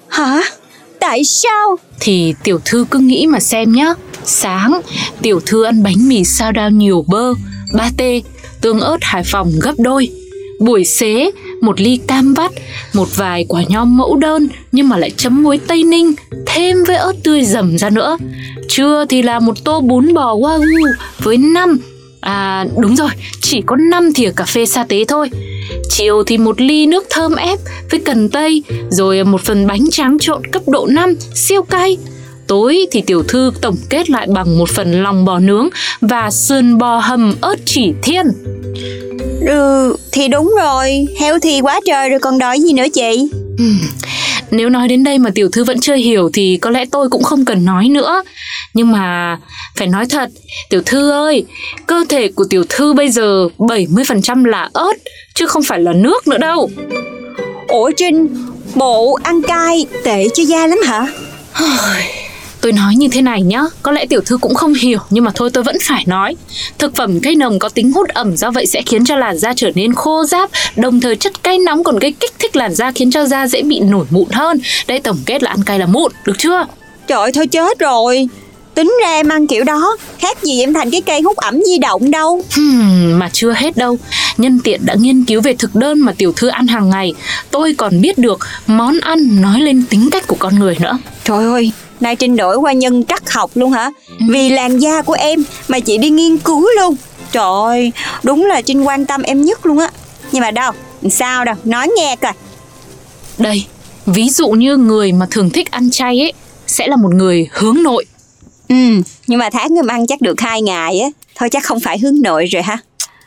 Hả? 0.09 0.43
Tại 1.01 1.25
sao? 1.25 1.79
Thì 2.01 2.35
tiểu 2.45 2.61
thư 2.65 2.87
cứ 2.91 2.99
nghĩ 2.99 3.27
mà 3.27 3.41
xem 3.41 3.73
nhá 3.73 3.95
Sáng, 4.25 4.81
tiểu 5.23 5.41
thư 5.47 5.65
ăn 5.65 5.83
bánh 5.83 6.09
mì 6.09 6.25
sao 6.25 6.53
đao 6.53 6.71
nhiều 6.71 7.05
bơ, 7.09 7.35
ba 7.75 7.91
tê, 7.97 8.23
tương 8.61 8.81
ớt 8.81 8.97
Hải 9.01 9.23
Phòng 9.25 9.53
gấp 9.63 9.75
đôi 9.79 10.11
Buổi 10.61 10.85
xế, 10.85 11.31
một 11.61 11.81
ly 11.81 12.01
cam 12.07 12.35
vắt, 12.35 12.51
một 12.93 13.09
vài 13.17 13.45
quả 13.49 13.63
nho 13.69 13.85
mẫu 13.85 14.17
đơn 14.17 14.49
nhưng 14.73 14.89
mà 14.89 14.97
lại 14.97 15.11
chấm 15.17 15.43
muối 15.43 15.59
Tây 15.67 15.85
Ninh, 15.85 16.15
thêm 16.47 16.85
với 16.85 16.97
ớt 16.97 17.13
tươi 17.25 17.45
dầm 17.45 17.79
ra 17.79 17.91
nữa. 17.91 18.17
Trưa 18.69 19.05
thì 19.09 19.23
là 19.23 19.41
một 19.41 19.65
tô 19.65 19.81
bún 19.81 20.15
bò 20.15 20.35
wagyu 20.35 20.93
với 21.19 21.37
năm 21.37 21.79
À 22.27 22.65
đúng 22.77 22.97
rồi, 22.97 23.11
chỉ 23.43 23.63
có 23.67 23.77
5 23.91 24.13
thìa 24.13 24.31
cà 24.37 24.45
phê 24.45 24.67
sa 24.67 24.85
tế 24.85 25.05
thôi. 25.09 25.31
Chiều 25.91 26.23
thì 26.27 26.39
một 26.39 26.61
ly 26.61 26.87
nước 26.87 27.05
thơm 27.11 27.37
ép 27.37 27.59
với 27.91 28.01
cần 28.01 28.29
tây 28.29 28.63
Rồi 28.91 29.25
một 29.25 29.41
phần 29.41 29.67
bánh 29.67 29.85
tráng 29.91 30.17
trộn 30.21 30.47
cấp 30.53 30.63
độ 30.67 30.87
5, 30.87 31.15
siêu 31.35 31.63
cay. 31.63 31.97
Tối 32.47 32.87
thì 32.91 33.01
tiểu 33.01 33.23
thư 33.23 33.53
tổng 33.61 33.77
kết 33.91 34.11
lại 34.11 34.27
bằng 34.31 34.59
một 34.59 34.69
phần 34.69 35.03
lòng 35.03 35.25
bò 35.25 35.39
nướng 35.39 35.69
Và 36.01 36.31
sườn 36.31 36.79
bò 36.79 36.99
hầm 36.99 37.35
ớt 37.41 37.57
chỉ 37.65 37.93
thiên. 38.03 38.27
Ừ, 39.47 39.97
thì 40.13 40.29
đúng 40.29 40.55
rồi 40.63 41.07
Heo 41.21 41.39
thì 41.39 41.61
quá 41.61 41.81
trời 41.87 42.09
rồi 42.09 42.21
còn 42.21 42.39
đòi 42.39 42.61
gì 42.61 42.73
nữa 42.73 42.87
chị 42.95 43.29
Nếu 44.51 44.69
nói 44.69 44.89
đến 44.89 45.05
đây 45.05 45.19
mà 45.19 45.31
tiểu 45.35 45.49
thư 45.53 45.65
vẫn 45.65 45.81
chưa 45.81 45.95
hiểu 45.95 46.31
thì 46.33 46.57
có 46.57 46.71
lẽ 46.71 46.85
tôi 46.91 47.09
cũng 47.09 47.23
không 47.23 47.45
cần 47.45 47.65
nói 47.65 47.89
nữa. 47.89 48.23
Nhưng 48.75 48.93
mà 48.93 49.39
phải 49.77 49.89
nói 49.89 50.07
thật, 50.11 50.31
tiểu 50.71 50.83
thư 50.87 51.11
ơi, 51.11 51.45
cơ 51.87 52.05
thể 52.09 52.29
của 52.29 52.45
tiểu 52.51 52.65
thư 52.69 52.93
bây 52.93 53.11
giờ 53.11 53.49
70% 53.59 54.45
là 54.45 54.71
ớt 54.73 54.93
chứ 55.35 55.47
không 55.47 55.63
phải 55.63 55.81
là 55.81 55.93
nước 55.93 56.29
nữa 56.29 56.39
đâu. 56.39 56.71
Ủa 57.69 57.91
Trinh, 57.97 58.29
bộ 58.75 59.19
ăn 59.23 59.43
cay 59.43 59.87
tệ 60.05 60.29
cho 60.35 60.43
da 60.43 60.67
lắm 60.67 60.79
hả? 60.87 61.07
Tôi 62.61 62.73
nói 62.73 62.95
như 62.97 63.09
thế 63.09 63.23
này 63.23 63.43
nhá, 63.43 63.63
có 63.83 63.93
lẽ 63.93 64.07
tiểu 64.07 64.21
thư 64.27 64.39
cũng 64.39 64.55
không 64.55 64.75
hiểu 64.75 64.99
nhưng 65.11 65.25
mà 65.25 65.31
thôi 65.35 65.51
tôi 65.53 65.65
vẫn 65.65 65.77
phải 65.83 66.05
nói. 66.07 66.37
Thực 66.79 66.97
phẩm 66.97 67.21
cây 67.21 67.37
nồng 67.37 67.59
có 67.59 67.69
tính 67.69 67.93
hút 67.93 68.09
ẩm 68.09 68.37
do 68.37 68.51
vậy 68.51 68.67
sẽ 68.67 68.83
khiến 68.87 69.05
cho 69.05 69.17
làn 69.17 69.39
da 69.39 69.53
trở 69.57 69.71
nên 69.75 69.95
khô 69.95 70.25
ráp, 70.25 70.51
đồng 70.77 71.01
thời 71.01 71.17
chất 71.17 71.43
cay 71.43 71.59
nóng 71.59 71.85
còn 71.85 71.99
gây 71.99 72.13
kích 72.13 72.33
thích 72.39 72.57
làn 72.57 72.75
da 72.75 72.93
khiến 72.93 73.11
cho 73.11 73.25
da 73.25 73.47
dễ 73.47 73.63
bị 73.63 73.81
nổi 73.81 74.07
mụn 74.11 74.29
hơn. 74.31 74.61
Đây 74.87 75.01
tổng 75.01 75.19
kết 75.27 75.43
là 75.43 75.51
ăn 75.51 75.65
cay 75.65 75.79
là 75.79 75.87
mụn, 75.87 76.13
được 76.25 76.39
chưa? 76.39 76.67
Trời 77.07 77.19
ơi, 77.19 77.33
thôi 77.35 77.47
chết 77.47 77.79
rồi 77.79 78.29
Tính 78.75 78.97
ra 79.03 79.09
em 79.09 79.29
ăn 79.29 79.47
kiểu 79.47 79.65
đó 79.65 79.97
Khác 80.19 80.43
gì 80.43 80.61
em 80.61 80.75
thành 80.75 80.91
cái 80.91 81.01
cây 81.01 81.21
hút 81.21 81.37
ẩm 81.37 81.61
di 81.67 81.79
động 81.79 82.11
đâu 82.11 82.43
Hmm, 82.57 83.19
mà 83.19 83.31
chưa 83.33 83.53
hết 83.53 83.77
đâu. 83.77 83.99
Nhân 84.39 84.61
tiện 84.65 84.87
đã 84.87 84.95
nghiên 84.95 85.25
cứu 85.25 85.41
về 85.41 85.55
thực 85.59 85.75
đơn 85.75 86.01
mà 86.01 86.13
tiểu 86.19 86.33
thư 86.37 86.49
ăn 86.49 86.67
hàng 86.67 86.91
ngày, 86.91 87.13
tôi 87.51 87.75
còn 87.79 88.01
biết 88.01 88.19
được 88.19 88.39
món 88.67 89.01
ăn 89.01 89.41
nói 89.41 89.61
lên 89.61 89.85
tính 89.91 90.09
cách 90.13 90.27
của 90.27 90.37
con 90.39 90.59
người 90.59 90.77
nữa. 90.81 90.99
Trời 91.25 91.45
ơi, 91.45 91.73
nay 92.01 92.17
Trinh 92.17 92.37
đổi 92.37 92.57
qua 92.57 92.73
nhân 92.73 93.05
trắc 93.05 93.33
học 93.33 93.51
luôn 93.55 93.71
hả? 93.73 93.91
Vì 94.29 94.49
làn 94.51 94.79
da 94.79 95.03
của 95.03 95.13
em 95.13 95.45
mà 95.69 95.81
chị 95.81 95.99
đi 95.99 96.11
nghiên 96.11 96.39
cứu 96.39 96.67
luôn 96.81 96.97
Trời 97.33 97.45
ơi, 97.67 97.93
đúng 98.23 98.45
là 98.45 98.61
Trinh 98.63 98.87
quan 98.87 99.07
tâm 99.07 99.23
em 99.23 99.45
nhất 99.45 99.67
luôn 99.67 99.79
á 99.79 99.89
Nhưng 100.33 100.43
mà 100.43 100.51
đâu, 100.51 100.73
sao 101.11 101.45
đâu, 101.45 101.55
nói 101.65 101.89
nghe 101.97 102.17
coi 102.17 102.33
Đây, 103.39 103.65
ví 104.07 104.29
dụ 104.29 104.49
như 104.49 104.77
người 104.77 105.13
mà 105.13 105.27
thường 105.31 105.51
thích 105.51 105.71
ăn 105.71 105.91
chay 105.91 106.21
ấy 106.21 106.33
sẽ 106.67 106.87
là 106.89 106.97
một 106.97 107.15
người 107.15 107.49
hướng 107.53 107.83
nội. 107.83 108.05
Ừ, 108.69 108.75
nhưng 109.27 109.39
mà 109.39 109.51
tháng 109.51 109.69
em 109.77 109.87
ăn 109.87 110.07
chắc 110.07 110.21
được 110.21 110.41
hai 110.41 110.63
ngày 110.63 111.01
á 111.01 111.09
Thôi 111.35 111.49
chắc 111.51 111.65
không 111.65 111.81
phải 111.81 111.99
hướng 111.99 112.23
nội 112.23 112.47
rồi 112.47 112.63
ha 112.63 112.79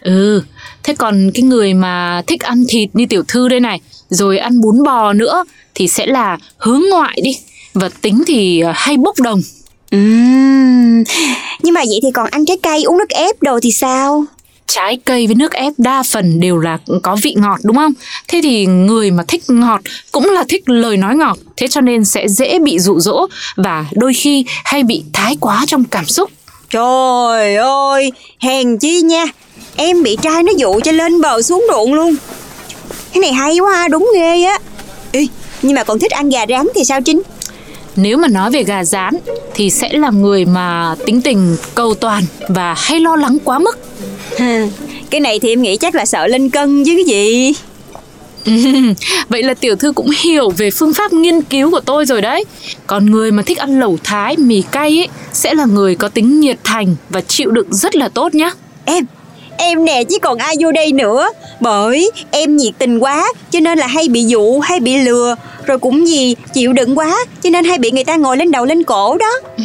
Ừ, 0.01 0.43
thế 0.83 0.95
còn 0.95 1.31
cái 1.33 1.43
người 1.43 1.73
mà 1.73 2.21
thích 2.27 2.41
ăn 2.41 2.63
thịt 2.69 2.89
như 2.93 3.05
tiểu 3.09 3.23
thư 3.27 3.47
đây 3.49 3.59
này, 3.59 3.81
rồi 4.09 4.37
ăn 4.37 4.61
bún 4.61 4.83
bò 4.83 5.13
nữa 5.13 5.43
thì 5.75 5.87
sẽ 5.87 6.05
là 6.05 6.37
hướng 6.57 6.81
ngoại 6.89 7.19
đi. 7.23 7.37
Và 7.73 7.89
tính 8.01 8.23
thì 8.27 8.61
à, 8.61 8.73
hay 8.75 8.97
bốc 8.97 9.19
đồng. 9.19 9.41
Ừm, 9.91 11.03
Nhưng 11.63 11.73
mà 11.73 11.81
vậy 11.89 11.99
thì 12.03 12.09
còn 12.13 12.27
ăn 12.31 12.45
trái 12.45 12.57
cây, 12.63 12.83
uống 12.83 12.97
nước 12.97 13.09
ép 13.09 13.41
đồ 13.41 13.59
thì 13.63 13.71
sao? 13.71 14.25
Trái 14.67 14.99
cây 15.05 15.27
với 15.27 15.35
nước 15.35 15.53
ép 15.53 15.73
đa 15.77 16.03
phần 16.03 16.39
đều 16.39 16.57
là 16.57 16.77
có 17.03 17.17
vị 17.21 17.35
ngọt 17.37 17.59
đúng 17.63 17.75
không? 17.75 17.93
Thế 18.27 18.39
thì 18.43 18.65
người 18.65 19.11
mà 19.11 19.23
thích 19.27 19.43
ngọt 19.47 19.81
cũng 20.11 20.29
là 20.29 20.43
thích 20.49 20.69
lời 20.69 20.97
nói 20.97 21.15
ngọt, 21.15 21.37
thế 21.57 21.67
cho 21.67 21.81
nên 21.81 22.05
sẽ 22.05 22.27
dễ 22.27 22.59
bị 22.59 22.79
dụ 22.79 22.99
dỗ 22.99 23.27
và 23.55 23.85
đôi 23.93 24.13
khi 24.13 24.45
hay 24.63 24.83
bị 24.83 25.03
thái 25.13 25.37
quá 25.39 25.65
trong 25.67 25.83
cảm 25.83 26.05
xúc. 26.05 26.29
Trời 26.69 27.55
ơi, 27.55 28.11
hèn 28.39 28.77
chi 28.77 29.01
nha 29.01 29.25
Em 29.75 30.03
bị 30.03 30.17
trai 30.21 30.43
nó 30.43 30.51
dụ 30.57 30.79
cho 30.83 30.91
lên 30.91 31.21
bờ 31.21 31.41
xuống 31.41 31.65
ruộng 31.73 31.93
luôn 31.93 32.15
Cái 33.13 33.21
này 33.21 33.33
hay 33.33 33.59
quá 33.59 33.87
đúng 33.87 34.11
ghê 34.15 34.43
á 34.43 34.59
Ê, 35.11 35.27
nhưng 35.61 35.75
mà 35.75 35.83
còn 35.83 35.99
thích 35.99 36.11
ăn 36.11 36.29
gà 36.29 36.45
rán 36.49 36.67
thì 36.75 36.83
sao 36.85 37.01
Trinh? 37.01 37.21
Nếu 38.01 38.17
mà 38.17 38.27
nói 38.27 38.51
về 38.51 38.63
gà 38.63 38.83
rán 38.83 39.13
thì 39.53 39.69
sẽ 39.69 39.89
là 39.93 40.09
người 40.09 40.45
mà 40.45 40.95
tính 41.05 41.21
tình 41.21 41.57
cầu 41.75 41.95
toàn 41.95 42.23
và 42.49 42.73
hay 42.77 42.99
lo 42.99 43.15
lắng 43.15 43.37
quá 43.43 43.59
mức. 43.59 43.79
Cái 45.09 45.21
này 45.21 45.39
thì 45.39 45.49
em 45.49 45.61
nghĩ 45.61 45.77
chắc 45.77 45.95
là 45.95 46.05
sợ 46.05 46.27
lên 46.27 46.49
cân 46.49 46.83
chứ 46.85 46.93
cái 46.95 47.05
gì 47.05 47.53
Vậy 49.29 49.43
là 49.43 49.53
tiểu 49.53 49.75
thư 49.75 49.91
cũng 49.91 50.09
hiểu 50.19 50.49
về 50.49 50.71
phương 50.71 50.93
pháp 50.93 51.13
nghiên 51.13 51.41
cứu 51.41 51.71
của 51.71 51.79
tôi 51.79 52.05
rồi 52.05 52.21
đấy. 52.21 52.45
Còn 52.87 53.11
người 53.11 53.31
mà 53.31 53.43
thích 53.43 53.57
ăn 53.57 53.79
lẩu 53.79 53.97
thái, 54.03 54.37
mì 54.37 54.61
cay 54.71 54.99
ấy 54.99 55.07
sẽ 55.33 55.53
là 55.53 55.65
người 55.65 55.95
có 55.95 56.07
tính 56.07 56.39
nhiệt 56.39 56.57
thành 56.63 56.95
và 57.09 57.21
chịu 57.21 57.51
đựng 57.51 57.73
rất 57.73 57.95
là 57.95 58.09
tốt 58.09 58.35
nhá. 58.35 58.51
Em, 58.85 59.05
em 59.57 59.85
nè 59.85 60.03
chứ 60.03 60.17
còn 60.21 60.37
ai 60.37 60.55
vô 60.59 60.71
đây 60.71 60.91
nữa 60.91 61.29
Bởi 61.59 62.11
em 62.31 62.57
nhiệt 62.57 62.73
tình 62.77 62.99
quá 62.99 63.27
Cho 63.51 63.59
nên 63.59 63.77
là 63.77 63.87
hay 63.87 64.07
bị 64.07 64.23
dụ, 64.23 64.59
hay 64.59 64.79
bị 64.79 64.97
lừa 64.97 65.35
Rồi 65.69 65.79
cũng 65.79 66.07
gì, 66.07 66.35
chịu 66.53 66.73
đựng 66.73 66.97
quá 66.97 67.17
Cho 67.43 67.49
nên 67.49 67.65
hay 67.65 67.77
bị 67.77 67.91
người 67.91 68.03
ta 68.03 68.15
ngồi 68.15 68.37
lên 68.37 68.51
đầu 68.51 68.65
lên 68.65 68.83
cổ 68.83 69.17
đó. 69.17 69.31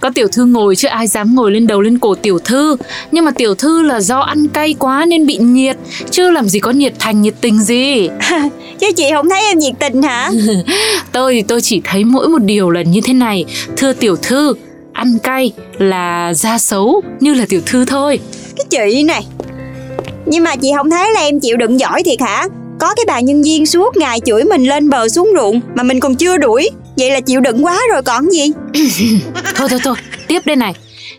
Có 0.00 0.10
tiểu 0.14 0.28
thư 0.28 0.44
ngồi 0.44 0.76
chứ 0.76 0.88
ai 0.88 1.06
dám 1.06 1.34
ngồi 1.34 1.50
lên 1.52 1.66
đầu 1.66 1.80
lên 1.80 1.98
cổ 1.98 2.14
tiểu 2.14 2.38
thư. 2.38 2.76
Nhưng 3.12 3.24
mà 3.24 3.30
tiểu 3.30 3.54
thư 3.54 3.82
là 3.82 4.00
do 4.00 4.20
ăn 4.20 4.48
cay 4.48 4.74
quá 4.78 5.04
nên 5.08 5.26
bị 5.26 5.36
nhiệt 5.36 5.76
Chứ 6.10 6.30
làm 6.30 6.48
gì 6.48 6.60
có 6.60 6.70
nhiệt 6.70 6.92
thành 6.98 7.22
nhiệt 7.22 7.34
tình 7.40 7.60
gì. 7.60 8.08
Chứ 8.80 8.86
chị 8.96 9.04
không 9.14 9.28
thấy 9.28 9.42
em 9.42 9.58
nhiệt 9.58 9.74
tình 9.78 10.02
hả? 10.02 10.30
Tôi 11.12 11.34
thì 11.34 11.42
tôi 11.42 11.60
chỉ 11.60 11.80
thấy 11.84 12.04
mỗi 12.04 12.28
một 12.28 12.42
điều 12.42 12.70
là 12.70 12.82
như 12.82 13.00
thế 13.00 13.12
này. 13.12 13.44
Thưa 13.76 13.92
tiểu 13.92 14.16
thư 14.16 14.54
Ăn 14.92 15.18
cay 15.18 15.52
là 15.78 16.34
da 16.34 16.58
xấu 16.58 17.02
như 17.20 17.34
là 17.34 17.46
tiểu 17.48 17.60
thư 17.66 17.84
thôi. 17.84 18.18
Cái 18.56 18.66
chị 18.70 19.02
này. 19.02 19.26
Nhưng 20.26 20.44
mà 20.44 20.56
chị 20.56 20.72
không 20.76 20.90
thấy 20.90 21.12
là 21.14 21.20
em 21.20 21.40
chịu 21.40 21.56
đựng 21.56 21.80
giỏi 21.80 22.02
thiệt 22.02 22.20
hả? 22.20 22.48
Có 22.78 22.94
cái 22.96 23.04
bà 23.06 23.20
nhân 23.20 23.42
viên 23.42 23.66
suốt 23.66 23.96
ngày 23.96 24.20
chửi 24.26 24.44
mình 24.44 24.68
lên 24.68 24.90
bờ 24.90 25.08
xuống 25.08 25.30
ruộng 25.36 25.60
Mà 25.74 25.82
mình 25.82 26.00
còn 26.00 26.16
chưa 26.16 26.36
đuổi 26.36 26.70
Vậy 26.96 27.10
là 27.10 27.20
chịu 27.20 27.40
đựng 27.40 27.64
quá 27.64 27.80
rồi 27.92 28.02
còn 28.02 28.30
gì 28.30 28.50
Thôi 29.54 29.68
thôi 29.70 29.80
thôi, 29.84 29.96
tiếp 30.28 30.42
đây 30.46 30.56
này 30.56 30.74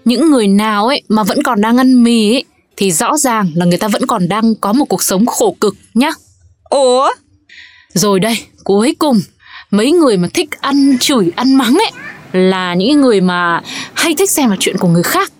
Những 0.05 0.31
người 0.31 0.47
nào 0.47 0.88
ấy 0.88 1.01
mà 1.07 1.24
vẫn 1.24 1.43
còn 1.43 1.62
đang 1.62 1.77
ăn 1.77 2.03
mì 2.03 2.35
ấy 2.35 2.43
thì 2.77 2.91
rõ 2.91 3.17
ràng 3.17 3.51
là 3.55 3.65
người 3.65 3.77
ta 3.77 3.88
vẫn 3.88 4.07
còn 4.07 4.27
đang 4.27 4.55
có 4.55 4.74
một 4.74 4.85
cuộc 4.85 5.03
sống 5.03 5.25
khổ 5.25 5.55
cực 5.62 5.75
nhá. 5.93 6.12
Ủa 6.63 7.12
Rồi 7.93 8.19
đây, 8.19 8.38
cuối 8.63 8.95
cùng, 9.00 9.21
mấy 9.71 9.91
người 9.91 10.17
mà 10.17 10.27
thích 10.33 10.50
ăn 10.62 10.97
chửi, 11.00 11.31
ăn 11.35 11.55
mắng 11.55 11.75
ấy 11.75 11.91
là 12.31 12.74
những 12.74 13.01
người 13.01 13.21
mà 13.21 13.62
hay 13.93 14.13
thích 14.13 14.29
xem 14.29 14.50
là 14.50 14.55
chuyện 14.59 14.77
của 14.77 14.88
người 14.88 15.03
khác. 15.03 15.31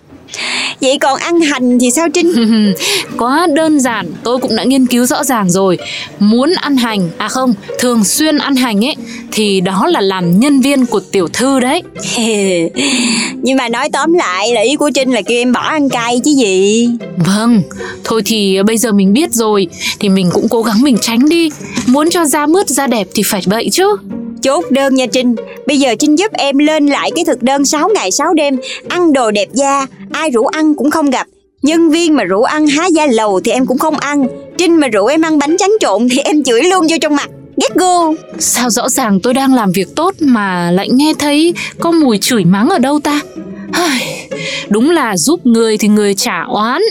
Vậy 0.82 0.98
còn 1.01 1.20
ăn 1.20 1.41
hành 1.41 1.79
thì 1.79 1.91
sao 1.91 2.08
Trinh 2.13 2.34
Quá 3.17 3.48
đơn 3.53 3.79
giản, 3.79 4.12
tôi 4.24 4.38
cũng 4.38 4.55
đã 4.55 4.63
nghiên 4.63 4.86
cứu 4.86 5.05
rõ 5.05 5.24
ràng 5.24 5.50
rồi. 5.50 5.77
Muốn 6.20 6.53
ăn 6.53 6.77
hành, 6.77 7.10
à 7.17 7.27
không, 7.27 7.53
thường 7.79 8.03
xuyên 8.03 8.38
ăn 8.38 8.55
hành 8.55 8.86
ấy 8.86 8.96
thì 9.32 9.62
đó 9.62 9.88
là 9.88 10.01
làm 10.01 10.39
nhân 10.39 10.62
viên 10.62 10.86
của 10.86 11.00
tiểu 11.00 11.27
thư 11.34 11.60
đấy. 11.60 11.82
Nhưng 13.41 13.58
mà 13.58 13.70
nói 13.70 13.89
tóm 13.89 14.13
lại 14.13 14.51
là 14.53 14.62
ý 14.62 14.75
của 14.75 14.89
Trinh 14.94 15.12
là 15.12 15.22
kêu 15.22 15.38
em 15.38 15.51
bỏ 15.51 15.62
ăn 15.62 15.89
cay 15.89 16.22
chứ 16.25 16.32
gì 16.32 16.88
Vâng, 17.17 17.62
thôi 18.03 18.22
thì 18.25 18.63
bây 18.63 18.77
giờ 18.77 18.91
mình 18.91 19.13
biết 19.13 19.34
rồi 19.34 19.67
thì 20.00 20.10
mình 20.10 20.29
cũng 20.34 20.50
cố 20.50 20.62
gắng 20.62 20.82
mình 20.82 20.98
tránh 21.01 21.29
đi. 21.29 21.50
Muốn 21.88 22.10
cho 22.10 22.25
da 22.25 22.46
mướt 22.46 22.70
da 22.70 22.88
đẹp 22.88 23.08
thì 23.15 23.24
phải 23.24 23.41
vậy 23.46 23.70
chứ. 23.72 23.98
Chốt 24.45 24.65
đơn 24.71 24.95
nha 24.95 25.05
Trinh. 25.05 25.35
Bây 25.67 25.79
giờ 25.79 25.95
Trinh 25.99 26.19
giúp 26.19 26.31
em 26.33 26.57
lên 26.57 26.87
lại 26.87 27.11
cái 27.15 27.25
thực 27.25 27.43
đơn 27.43 27.65
6 27.65 27.89
ngày 27.95 28.11
6 28.11 28.33
đêm 28.33 28.57
Ăn 28.89 29.13
đồ 29.13 29.31
đẹp 29.31 29.47
da 29.53 29.85
Ai 30.11 30.29
rủ 30.29 30.45
ăn 30.45 30.75
cũng 30.75 30.91
không 30.91 31.09
gặp. 31.09 31.27
Nhân 31.61 31.89
viên 31.89 32.15
mà 32.15 32.23
rủ 32.23 32.41
ăn 32.41 32.67
há 32.67 32.85
da 32.85 33.05
lầu 33.05 33.39
thì 33.39 33.51
em 33.51 33.65
cũng 33.65 33.77
không 33.77 33.97
ăn. 33.97 34.27
Trinh 34.57 34.79
mà 34.79 34.87
rủ 34.87 35.05
em 35.05 35.21
ăn 35.21 35.37
bánh 35.37 35.57
tráng 35.57 35.71
trộn 35.79 36.07
thì 36.11 36.17
em 36.19 36.43
chửi 36.43 36.63
luôn 36.63 36.87
vô 36.89 36.97
trong 37.01 37.15
mặt. 37.15 37.29
Ghét 37.57 37.75
gu. 37.75 38.15
Sao 38.39 38.69
rõ 38.69 38.89
ràng 38.89 39.19
tôi 39.23 39.33
đang 39.33 39.53
làm 39.53 39.71
việc 39.71 39.87
tốt 39.95 40.15
mà 40.19 40.71
lại 40.71 40.89
nghe 40.91 41.13
thấy 41.19 41.53
có 41.79 41.91
mùi 41.91 42.17
chửi 42.17 42.45
mắng 42.45 42.69
ở 42.69 42.79
đâu 42.79 42.99
ta? 42.99 43.19
Đúng 44.69 44.91
là 44.91 45.17
giúp 45.17 45.45
người 45.45 45.77
thì 45.77 45.87
người 45.87 46.13
trả 46.13 46.43
oán. 46.47 46.81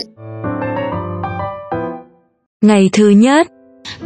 Ngày 2.61 2.89
thứ 2.93 3.09
nhất 3.09 3.47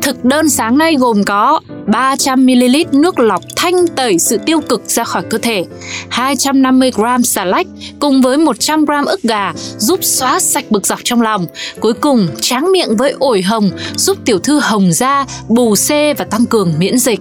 Thực 0.01 0.25
đơn 0.25 0.49
sáng 0.49 0.77
nay 0.77 0.95
gồm 0.95 1.23
có 1.23 1.59
300ml 1.87 2.85
nước 2.91 3.19
lọc 3.19 3.41
thanh 3.55 3.87
tẩy 3.87 4.19
sự 4.19 4.37
tiêu 4.45 4.61
cực 4.69 4.81
ra 4.87 5.03
khỏi 5.03 5.23
cơ 5.29 5.37
thể, 5.37 5.65
250g 6.11 7.21
xà 7.23 7.45
lách 7.45 7.67
cùng 7.99 8.21
với 8.21 8.37
100g 8.37 9.05
ức 9.05 9.21
gà 9.23 9.53
giúp 9.77 10.03
xóa 10.03 10.39
sạch 10.39 10.65
bực 10.69 10.85
dọc 10.85 10.99
trong 11.03 11.21
lòng. 11.21 11.45
Cuối 11.79 11.93
cùng, 11.93 12.27
tráng 12.41 12.71
miệng 12.71 12.97
với 12.97 13.13
ổi 13.19 13.41
hồng 13.41 13.71
giúp 13.95 14.17
tiểu 14.25 14.39
thư 14.39 14.59
hồng 14.59 14.91
da, 14.91 15.25
bù 15.47 15.75
xê 15.75 16.13
và 16.13 16.25
tăng 16.25 16.45
cường 16.45 16.73
miễn 16.77 16.99
dịch. 16.99 17.19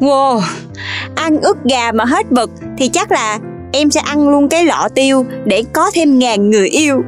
Wow 0.00 0.40
Ăn 1.14 1.40
ức 1.40 1.56
gà 1.64 1.92
mà 1.92 2.04
hết 2.04 2.30
bực 2.30 2.50
Thì 2.78 2.88
chắc 2.88 3.12
là 3.12 3.38
em 3.72 3.90
sẽ 3.90 4.00
ăn 4.00 4.28
luôn 4.28 4.48
cái 4.48 4.64
lọ 4.64 4.88
tiêu 4.94 5.26
Để 5.44 5.64
có 5.72 5.90
thêm 5.94 6.18
ngàn 6.18 6.50
người 6.50 6.68
yêu 6.68 7.02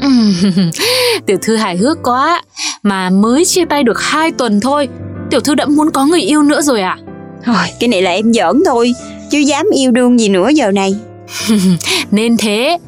tiểu 1.26 1.36
thư 1.42 1.56
hài 1.56 1.76
hước 1.76 1.98
quá. 2.02 2.42
Mà 2.82 3.10
mới 3.10 3.44
chia 3.44 3.64
tay 3.64 3.82
được 3.82 4.00
2 4.00 4.32
tuần 4.32 4.60
thôi. 4.60 4.88
Tiểu 5.30 5.40
thư 5.40 5.54
đã 5.54 5.66
muốn 5.66 5.90
có 5.90 6.04
người 6.04 6.20
yêu 6.20 6.42
nữa 6.42 6.62
rồi 6.62 6.80
à? 6.80 6.98
Thôi 7.44 7.66
cái 7.80 7.88
này 7.88 8.02
là 8.02 8.10
em 8.10 8.32
giỡn 8.32 8.62
thôi 8.66 8.92
Chứ 9.30 9.38
dám 9.38 9.66
yêu 9.74 9.90
đương 9.90 10.20
gì 10.20 10.28
nữa 10.28 10.48
giờ 10.54 10.70
này. 10.70 10.96
Nên 12.10 12.36
thế 12.36 12.78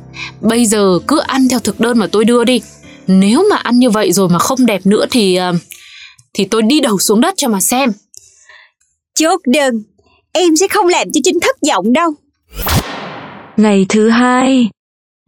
Bây 0.40 0.66
giờ 0.66 0.98
cứ 1.06 1.18
ăn 1.18 1.48
theo 1.48 1.58
thực 1.58 1.80
đơn 1.80 1.98
mà 1.98 2.06
tôi 2.06 2.24
đưa 2.24 2.44
đi. 2.44 2.60
Nếu 3.06 3.46
mà 3.50 3.56
ăn 3.56 3.78
như 3.78 3.90
vậy 3.90 4.12
rồi 4.12 4.28
mà 4.28 4.38
không 4.38 4.66
đẹp 4.66 4.86
nữa 4.86 5.06
thì 5.10 5.36
ờ, 5.36 5.52
Thì 6.34 6.44
tôi 6.44 6.62
đi 6.62 6.80
đầu 6.80 6.98
xuống 6.98 7.20
đất 7.20 7.34
cho 7.36 7.48
mà 7.48 7.60
xem. 7.60 7.92
Chốt 9.14 9.40
đơn 9.46 9.82
Em 10.32 10.56
sẽ 10.56 10.68
không 10.68 10.88
làm 10.88 11.12
cho 11.12 11.20
Trinh 11.24 11.40
thất 11.40 11.56
vọng 11.68 11.92
đâu. 11.92 12.14
Ngày 13.56 13.86
thứ 13.88 14.08
hai 14.08 14.68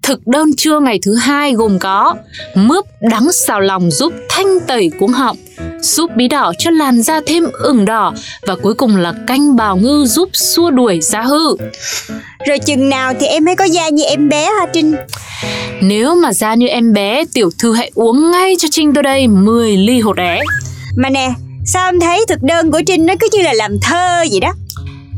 Thực 0.04 0.26
đơn 0.26 0.56
trưa 0.56 0.80
ngày 0.80 0.98
thứ 1.02 1.14
hai 1.14 1.52
gồm 1.52 1.78
có 1.78 2.14
mướp 2.54 2.84
đắng 3.00 3.32
xào 3.32 3.60
lòng 3.60 3.90
giúp 3.90 4.12
thanh 4.28 4.60
tẩy 4.66 4.90
cuống 4.98 5.12
họng, 5.12 5.36
súp 5.82 6.10
bí 6.16 6.28
đỏ 6.28 6.52
cho 6.58 6.70
làn 6.70 7.02
da 7.02 7.20
thêm 7.26 7.44
ửng 7.52 7.84
đỏ 7.84 8.14
và 8.46 8.56
cuối 8.62 8.74
cùng 8.74 8.96
là 8.96 9.14
canh 9.26 9.56
bào 9.56 9.76
ngư 9.76 10.04
giúp 10.06 10.28
xua 10.32 10.70
đuổi 10.70 11.00
da 11.02 11.22
hư. 11.22 11.56
Rồi 12.46 12.58
chừng 12.58 12.88
nào 12.88 13.12
thì 13.20 13.26
em 13.26 13.44
mới 13.44 13.56
có 13.56 13.64
da 13.64 13.88
như 13.88 14.04
em 14.04 14.28
bé 14.28 14.44
hả 14.44 14.66
Trinh 14.72 14.94
Nếu 15.80 16.14
mà 16.14 16.32
da 16.32 16.54
như 16.54 16.66
em 16.66 16.92
bé, 16.92 17.24
tiểu 17.34 17.50
thư 17.58 17.72
hãy 17.72 17.90
uống 17.94 18.30
ngay 18.30 18.54
cho 18.58 18.68
Trinh 18.70 18.94
tôi 18.94 19.02
đây 19.02 19.26
10 19.26 19.76
ly 19.76 20.00
hột 20.00 20.16
é. 20.16 20.40
Mà 20.96 21.10
nè 21.10 21.30
Sao 21.66 21.88
em 21.88 22.00
thấy 22.00 22.24
thực 22.28 22.42
đơn 22.42 22.70
của 22.70 22.80
Trinh 22.86 23.06
nó 23.06 23.14
cứ 23.20 23.28
như 23.32 23.42
là 23.42 23.52
làm 23.52 23.80
thơ 23.80 24.24
vậy 24.30 24.40
đó 24.40 24.52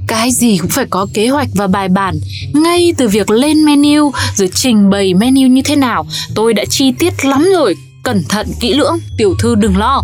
Cái 0.07 0.31
gì 0.31 0.59
cũng 0.59 0.71
phải 0.71 0.87
có 0.91 1.07
kế 1.15 1.29
hoạch 1.29 1.49
và 1.55 1.67
bài 1.67 1.89
bản 1.89 2.15
Ngay 2.55 2.95
từ 2.97 3.09
việc 3.09 3.31
lên 3.31 3.65
menu 3.65 4.13
Rồi 4.35 4.49
trình 4.55 4.91
bày 4.91 5.15
menu 5.15 5.47
như 5.49 5.63
thế 5.65 5.77
nào. 5.77 6.07
Tôi 6.35 6.55
đã 6.55 6.65
chi 6.65 6.93
tiết 6.99 7.25
lắm 7.25 7.45
rồi 7.55 7.75
Cẩn 8.03 8.23
thận 8.29 8.47
kỹ 8.61 8.75
lưỡng 8.75 8.99
Tiểu 9.19 9.35
thư 9.39 9.55
đừng 9.55 9.77
lo. 9.77 10.03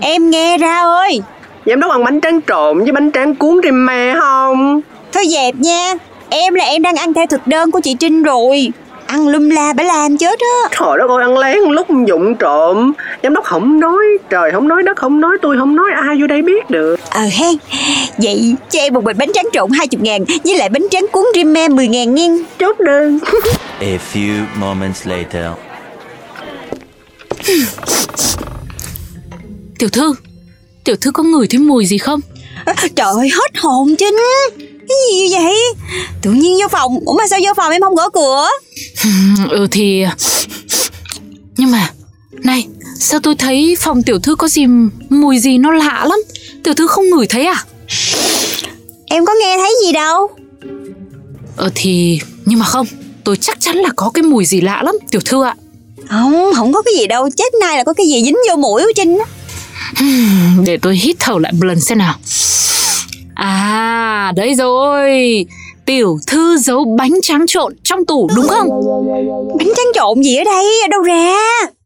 Em 0.00 0.30
nghe 0.30 0.58
ra 0.58 0.80
ơi. 0.80 1.20
Giám 1.66 1.80
đốc 1.80 1.90
ăn 1.90 2.04
bánh 2.04 2.20
tráng 2.20 2.40
trộn 2.46 2.78
với 2.78 2.92
bánh 2.92 3.10
tráng 3.12 3.34
cuốn 3.34 3.60
rim 3.64 3.86
me 3.86 4.14
không? 4.20 4.80
Thôi 5.12 5.24
dẹp 5.30 5.54
nha 5.54 5.94
Em 6.30 6.54
là 6.54 6.64
em 6.64 6.82
đang 6.82 6.96
ăn 6.96 7.14
theo 7.14 7.26
thực 7.26 7.46
đơn 7.46 7.70
của 7.70 7.80
chị 7.80 7.94
Trinh 8.00 8.22
rồi. 8.22 8.72
Ăn 9.06 9.28
lum 9.28 9.48
la 9.48 9.72
bả 9.72 9.82
làm 9.84 10.16
chết 10.18 10.38
á. 10.40 10.68
Trời 10.78 10.98
đất 10.98 11.10
ơi 11.10 11.22
ăn 11.22 11.38
lén 11.38 11.58
lúc 11.58 11.86
dụng 12.06 12.34
trộm. 12.38 12.92
Giám 13.22 13.34
đốc 13.34 13.44
không 13.44 13.80
nói 13.80 14.04
Trời 14.30 14.50
không 14.52 14.68
nói 14.68 14.82
đất 14.82 14.96
không 14.96 15.20
nói 15.20 15.36
tôi 15.42 15.56
không 15.58 15.76
nói 15.76 15.90
ai 15.94 16.16
vô 16.20 16.26
đây 16.26 16.42
biết 16.42 16.70
được. 16.70 17.00
Ờ 17.10 17.20
hen 17.20 17.54
Vậy 18.18 18.54
cho 18.70 18.80
em 18.80 18.94
một 18.94 19.04
bịch 19.04 19.16
bánh 19.16 19.32
tráng 19.32 19.48
trộn 19.52 19.70
20 19.70 20.00
ngàn 20.02 20.24
Với 20.44 20.58
lại 20.58 20.68
bánh 20.68 20.86
tráng 20.90 21.06
cuốn 21.12 21.24
rim 21.34 21.52
me 21.52 21.68
10 21.68 21.88
ngàn 21.88 22.14
nghiêng. 22.14 22.44
Chốt 22.58 22.80
đơn. 22.80 23.18
A 23.80 23.98
few 24.12 24.42
moments 24.60 25.06
later. 25.06 25.46
Tiểu 29.78 29.88
thư 29.88 30.14
Tiểu 30.84 30.96
thư 31.00 31.10
có 31.10 31.22
ngửi 31.22 31.46
thấy 31.46 31.60
mùi 31.60 31.86
gì 31.86 31.98
không? 31.98 32.20
À, 32.64 32.74
Trời 32.96 33.06
ơi 33.16 33.28
hết 33.28 33.58
hồn 33.60 33.94
Trinh 33.98 34.14
Cái 34.88 34.96
gì 35.12 35.28
vậy? 35.34 35.54
Tự 36.22 36.30
nhiên 36.30 36.58
vô 36.60 36.68
phòng. 36.70 36.98
Ủa 37.04 37.12
mà 37.12 37.24
sao 37.30 37.38
vô 37.44 37.52
phòng 37.56 37.72
em 37.72 37.82
không 37.82 37.94
gõ 37.94 38.08
cửa? 38.08 38.48
Ừ 39.50 39.66
thì 39.70 40.04
Nhưng 41.56 41.70
mà 41.70 41.90
Này 42.32 42.66
Sao 43.00 43.20
tôi 43.20 43.34
thấy 43.34 43.76
phòng 43.80 44.02
tiểu 44.02 44.18
thư 44.18 44.34
có 44.34 44.48
gì 44.48 44.66
Mùi 45.08 45.38
gì 45.38 45.58
nó 45.58 45.72
lạ 45.72 46.06
lắm? 46.08 46.18
Tiểu 46.64 46.74
thư 46.74 46.86
không 46.86 47.10
ngửi 47.10 47.26
thấy 47.26 47.46
à? 47.46 47.64
Em 49.06 49.26
có 49.26 49.32
nghe 49.40 49.56
thấy 49.56 49.72
gì 49.86 49.92
đâu. 49.92 50.30
Ờ 51.56 51.70
thì 51.74 52.20
Nhưng 52.44 52.58
mà 52.58 52.66
không 52.66 52.86
Tôi 53.24 53.36
chắc 53.36 53.60
chắn 53.60 53.76
là 53.76 53.88
có 53.96 54.10
cái 54.14 54.22
mùi 54.22 54.44
gì 54.44 54.60
lạ 54.60 54.82
lắm 54.84 54.94
Tiểu 55.10 55.20
thư 55.24 55.44
ạ. 55.44 55.54
Không 56.08 56.52
không 56.54 56.72
có 56.72 56.82
cái 56.82 56.94
gì 56.94 57.06
đâu. 57.06 57.28
Chết 57.36 57.54
nay 57.60 57.76
là 57.76 57.84
có 57.84 57.92
cái 57.92 58.06
gì 58.06 58.24
dính 58.24 58.36
vô 58.50 58.56
mũi 58.56 58.82
của 58.82 58.92
Trinh 58.96 59.18
á. 59.18 59.26
Để 60.66 60.78
tôi 60.82 60.96
hít 60.96 61.16
thở 61.18 61.34
lại 61.40 61.52
một 61.52 61.64
lần 61.64 61.80
xem 61.80 61.98
nào 61.98 62.14
À 63.36 64.32
đấy 64.36 64.54
rồi. 64.54 65.46
Tiểu 65.86 66.18
thư 66.26 66.56
giấu 66.58 66.84
bánh 66.98 67.12
tráng 67.22 67.46
trộn 67.46 67.74
trong 67.84 68.04
tủ 68.06 68.28
đúng 68.36 68.48
không? 68.48 68.68
Bánh 69.58 69.68
tráng 69.76 69.86
trộn 69.94 70.22
gì 70.22 70.36
ở 70.36 70.44
đây? 70.44 70.64
Ở 70.84 70.88
đâu 70.90 71.02
ra? 71.02 71.36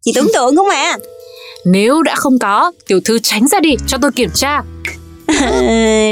Chị 0.05 0.13
tưởng 0.15 0.29
tượng 0.35 0.57
không 0.57 0.69
à? 0.69 0.99
Nếu 1.67 2.03
đã 2.03 2.15
không 2.15 2.39
có 2.39 2.73
Tiểu 2.87 3.01
thư 3.05 3.19
tránh 3.19 3.49
ra 3.49 3.61
đi 3.61 3.77
cho 3.87 3.99
tôi 4.03 4.13
kiểm 4.13 4.31
tra. 4.35 4.63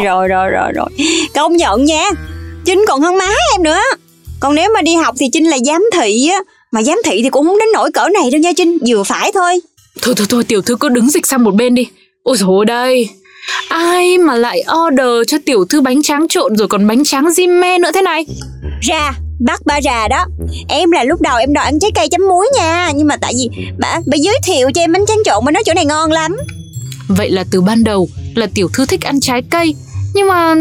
Rồi 0.05 0.29
rồi 0.29 0.51
rồi 0.51 0.73
rồi. 0.75 0.89
Công 1.35 1.57
nhận 1.57 1.85
nha. 1.85 2.11
Trinh 2.65 2.85
còn 2.89 3.01
hơn 3.01 3.19
má 3.19 3.29
em 3.55 3.63
nữa. 3.63 3.81
Còn 4.41 4.55
nếu 4.55 4.71
mà 4.75 4.83
đi 4.83 4.95
học 4.95 5.15
thì 5.19 5.27
Trinh 5.33 5.45
là 5.51 5.59
giám 5.65 5.85
thị 5.95 6.29
á. 6.29 6.39
Mà 6.73 6.83
giám 6.83 6.99
thị 7.05 7.21
thì 7.23 7.31
cũng 7.31 7.47
không 7.47 7.59
đến 7.59 7.69
nỗi 7.75 7.93
cỡ 7.93 8.09
này 8.09 8.31
đâu 8.31 8.41
nha 8.41 8.51
Trinh 8.57 8.79
Vừa 8.89 9.03
phải 9.03 9.33
thôi. 9.33 9.61
Thôi 10.03 10.15
thôi 10.17 10.27
thôi 10.31 10.45
tiểu 10.45 10.63
thư 10.63 10.77
cứ 10.77 10.89
đứng 10.89 11.11
dịch 11.11 11.27
sang 11.27 11.45
một 11.45 11.55
bên 11.55 11.75
đi. 11.75 11.87
Ôi 12.23 12.37
dồi 12.37 12.49
ôi 12.49 12.65
đây 12.65 13.09
Ai 13.69 14.19
mà 14.19 14.35
lại 14.35 14.65
order 14.87 15.27
cho 15.27 15.39
tiểu 15.47 15.65
thư 15.65 15.81
bánh 15.81 16.03
tráng 16.03 16.29
trộn 16.29 16.57
rồi 16.57 16.69
còn 16.69 16.87
bánh 16.87 17.05
tráng 17.05 17.31
rim 17.31 17.61
me 17.61 17.79
nữa 17.79 17.91
thế 17.95 18.03
này? 18.03 18.27
Ra 18.81 19.13
Bắt 19.41 19.61
ba 19.67 19.81
ra 19.81 20.09
đó. 20.09 20.27
Em 20.69 20.91
là 20.91 21.05
lúc 21.05 21.21
đầu 21.21 21.39
em 21.39 21.53
đòi 21.53 21.65
ăn 21.65 21.79
trái 21.79 21.91
cây 21.95 22.09
chấm 22.09 22.29
muối 22.29 22.47
nha. 22.57 22.91
Nhưng 22.95 23.07
mà 23.07 23.17
tại 23.21 23.33
vì 23.37 23.49
bà, 23.79 23.99
bà 24.07 24.17
giới 24.17 24.39
thiệu 24.45 24.71
cho 24.75 24.81
em 24.81 24.93
bánh 24.93 25.07
tráng 25.07 25.19
trộn 25.25 25.45
Bà 25.45 25.51
nói 25.51 25.63
chỗ 25.67 25.75
này 25.75 25.85
ngon 25.85 26.13
lắm. 26.13 26.37
Vậy 27.09 27.31
là 27.31 27.45
từ 27.51 27.61
ban 27.61 27.85
đầu 27.85 28.09
là 28.35 28.47
tiểu 28.55 28.69
thư 28.73 28.87
thích 28.87 29.03
ăn 29.03 29.21
trái 29.21 29.43
cây. 29.51 29.75
Nhưng 30.15 30.29
mà 30.29 30.55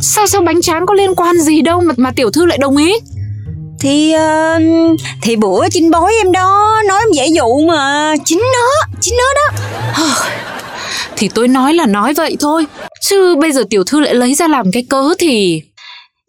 sao 0.00 0.26
sao 0.26 0.40
bánh 0.40 0.60
tráng 0.60 0.86
có 0.86 0.94
liên 0.94 1.14
quan 1.14 1.38
gì 1.38 1.62
đâu 1.62 1.80
mà, 1.80 1.94
mà 1.96 2.10
tiểu 2.16 2.30
thư 2.30 2.46
lại 2.46 2.58
đồng 2.58 2.76
ý? 2.76 2.94
Thì 3.80 4.14
uh, 4.14 5.00
thì 5.22 5.36
bữa 5.36 5.68
chinh 5.70 5.90
bói 5.90 6.12
em 6.22 6.32
đó 6.32 6.82
Nói 6.88 7.00
em 7.00 7.12
dễ 7.12 7.26
dụ 7.26 7.60
mà. 7.68 8.14
Chính 8.24 8.38
nó 8.40 8.94
Chính 9.00 9.14
nó 9.16 9.34
đó 9.34 9.64
Thì 11.16 11.28
tôi 11.28 11.48
nói 11.48 11.74
là 11.74 11.86
nói 11.86 12.14
vậy 12.14 12.36
thôi. 12.40 12.66
Chứ 13.00 13.36
bây 13.40 13.52
giờ 13.52 13.64
tiểu 13.70 13.84
thư 13.84 14.00
lại 14.00 14.14
lấy 14.14 14.34
ra 14.34 14.48
làm 14.48 14.72
cái 14.72 14.86
cớ 14.90 15.14
thì? 15.18 15.62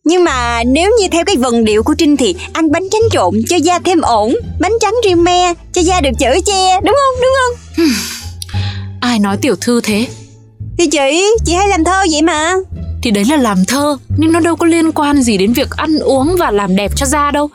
Nhưng 0.03 0.23
mà 0.23 0.63
nếu 0.63 0.91
như 0.99 1.07
theo 1.11 1.25
cái 1.25 1.35
vần 1.35 1.65
điệu 1.65 1.83
của 1.83 1.93
Trinh 1.97 2.17
thì 2.17 2.35
ăn 2.53 2.71
bánh 2.71 2.89
tráng 2.91 3.01
trộn 3.11 3.33
cho 3.49 3.55
da 3.55 3.79
thêm 3.79 4.01
ổn, 4.01 4.35
bánh 4.59 4.71
tráng 4.81 4.93
rim 5.05 5.23
me 5.23 5.53
cho 5.73 5.81
da 5.81 6.01
được 6.01 6.09
chở 6.19 6.35
che, 6.45 6.79
đúng 6.81 6.95
không? 6.95 7.21
Đúng 7.21 7.33
không? 7.39 7.85
Ai 9.01 9.19
nói 9.19 9.37
tiểu 9.41 9.55
thư 9.61 9.81
thế? 9.81 10.07
Thì 10.77 10.87
chị, 10.87 11.23
chị 11.45 11.53
hay 11.53 11.67
làm 11.67 11.83
thơ 11.83 12.03
vậy 12.11 12.21
mà. 12.21 12.53
Thì 13.03 13.11
đấy 13.11 13.23
là 13.29 13.37
làm 13.37 13.65
thơ 13.65 13.97
Nhưng 14.17 14.31
nó 14.31 14.39
đâu 14.39 14.55
có 14.55 14.65
liên 14.65 14.91
quan 14.91 15.23
gì 15.23 15.37
đến 15.37 15.53
việc 15.53 15.69
ăn 15.77 15.99
uống 15.99 16.35
và 16.39 16.51
làm 16.51 16.75
đẹp 16.75 16.91
cho 16.95 17.05
da 17.05 17.31
đâu. 17.31 17.49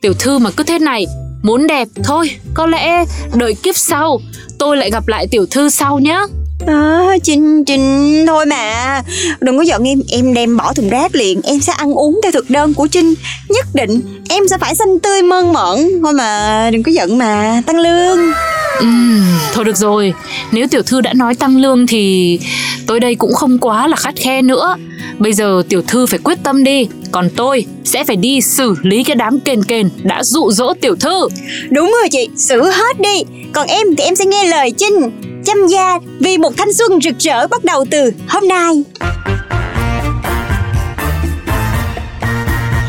Tiểu 0.00 0.14
thư 0.14 0.38
mà 0.38 0.50
cứ 0.50 0.64
thế 0.64 0.78
này 0.78 1.06
Muốn 1.42 1.66
đẹp 1.66 1.88
thôi 2.04 2.30
Có 2.54 2.66
lẽ 2.66 3.04
đợi 3.34 3.54
kiếp 3.54 3.76
sau 3.76 4.20
Tôi 4.58 4.76
lại 4.76 4.90
gặp 4.90 5.08
lại 5.08 5.26
tiểu 5.30 5.46
thư 5.50 5.70
sau 5.70 5.98
nhé 5.98 6.20
À, 6.66 6.72
ờ, 6.72 7.18
Trinh, 7.22 7.64
Trinh, 7.64 8.24
thôi 8.26 8.46
mà. 8.46 9.02
Đừng 9.40 9.56
có 9.56 9.62
giận 9.62 9.84
em, 9.84 10.02
em 10.08 10.34
đem 10.34 10.56
bỏ 10.56 10.72
thùng 10.72 10.88
rác 10.88 11.14
liền 11.14 11.42
Em 11.42 11.60
sẽ 11.60 11.72
ăn 11.72 11.92
uống 11.92 12.20
theo 12.22 12.32
thực 12.32 12.50
đơn 12.50 12.74
của 12.74 12.86
Trinh. 12.86 13.14
Nhất 13.48 13.66
định 13.74 14.00
em 14.28 14.48
sẽ 14.50 14.58
phải 14.58 14.74
xanh 14.74 14.98
tươi 14.98 15.22
mơn 15.22 15.52
mởn. 15.52 15.78
Thôi 16.02 16.12
mà, 16.12 16.70
đừng 16.72 16.82
có 16.82 16.92
giận 16.92 17.18
mà 17.18 17.62
Tăng 17.66 17.78
lương. 17.78 18.18
Ừm, 18.78 19.24
thôi 19.52 19.64
được 19.64 19.76
rồi. 19.76 20.14
Nếu 20.52 20.66
tiểu 20.68 20.82
thư 20.82 21.00
đã 21.00 21.12
nói 21.12 21.34
tăng 21.34 21.56
lương 21.56 21.86
thì 21.86 22.38
Tôi 22.86 23.00
đây 23.00 23.14
cũng 23.14 23.34
không 23.34 23.58
quá 23.58 23.86
là 23.86 23.96
khắt 23.96 24.14
khe 24.16 24.42
nữa. 24.42 24.76
Bây 25.18 25.32
giờ 25.32 25.62
tiểu 25.68 25.82
thư 25.82 26.06
phải 26.06 26.18
quyết 26.24 26.38
tâm 26.42 26.64
đi 26.64 26.88
Còn 27.12 27.28
tôi 27.36 27.64
sẽ 27.84 28.04
phải 28.04 28.16
đi 28.16 28.40
xử 28.40 28.74
lý 28.82 29.04
cái 29.04 29.16
đám 29.16 29.40
kền 29.40 29.64
kền 29.64 29.88
Đã 30.02 30.22
dụ 30.24 30.50
dỗ 30.50 30.74
tiểu 30.80 30.96
thư. 30.96 31.28
Đúng 31.70 31.94
rồi 32.00 32.08
chị, 32.10 32.28
xử 32.36 32.62
hết 32.62 33.00
đi. 33.00 33.22
Còn 33.52 33.66
em 33.66 33.86
thì 33.96 34.04
em 34.04 34.16
sẽ 34.16 34.26
nghe 34.26 34.44
lời 34.44 34.72
Trinh 34.78 35.10
Chăm 35.46 35.66
da 35.66 35.98
vì 36.20 36.38
một 36.38 36.52
thanh 36.56 36.72
xuân 36.72 37.00
rực 37.02 37.18
rỡ 37.18 37.46
bắt 37.46 37.64
đầu 37.64 37.84
từ 37.90 38.12
hôm 38.28 38.48
nay. 38.48 38.82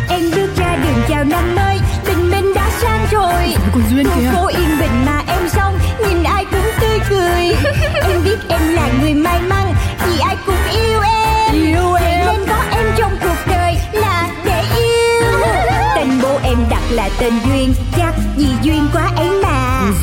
Em 0.10 0.32
bước 0.36 0.50
ra 0.58 0.78
đường 0.84 1.04
chào 1.10 1.24
năm 1.24 1.56
mới 1.56 1.78
Tình 2.06 2.32
mình 2.32 2.54
đã 2.56 2.70
sang 2.82 3.08
rồi. 3.12 3.56
Con 3.74 3.84
Duyên 3.92 4.06
kìa. 4.06 4.32
phố 4.34 4.48
yên 4.48 4.80
bình 4.80 5.06
mà 5.06 5.17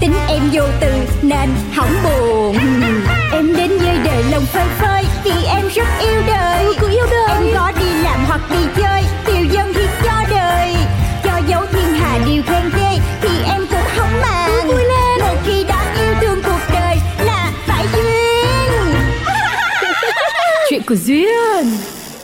Tính 0.00 0.14
em 0.28 0.42
vô 0.52 0.62
từ 0.80 0.92
nên 1.22 1.48
hỏng 1.72 1.94
buồn. 2.04 2.56
Em 3.32 3.56
đến 3.56 3.78
với 3.78 3.96
đời 4.04 4.24
lòng 4.30 4.44
phơi 4.46 4.66
phới 4.78 5.04
Vì 5.24 5.44
em 5.46 5.68
rất 5.74 5.88
yêu 6.00 6.22
đời. 6.26 6.66
Cứ 6.80 6.88
yêu 6.90 7.06
đời. 7.10 7.28
Em 7.28 7.54
có 7.54 7.72
đi 7.78 8.02
làm 8.02 8.24
hoặc 8.26 8.40
đi 8.50 8.66
chơi 8.76 9.02
Tiêu 9.26 9.44
dân 9.52 9.72
hiến 9.72 9.88
cho 10.04 10.24
đời. 10.30 10.74
Cho 11.24 11.40
dấu 11.48 11.66
thiên 11.72 11.94
hà 12.00 12.18
điều 12.26 12.42
khen 12.42 12.70
ghê 12.76 12.98
Thì 13.20 13.28
em 13.44 13.66
cũng 13.70 13.88
không 13.96 14.20
màng. 14.22 14.50
Vui 14.66 14.84
lên. 14.84 15.20
Một 15.20 15.36
khi 15.46 15.64
đã 15.64 15.94
yêu 16.00 16.14
thương 16.20 16.42
cuộc 16.44 16.60
đời 16.72 16.96
Là 17.18 17.52
phải 17.66 17.86
duyên. 17.92 18.94
Chuyện 20.70 20.82
của 20.82 20.96
Duyên 21.04 21.77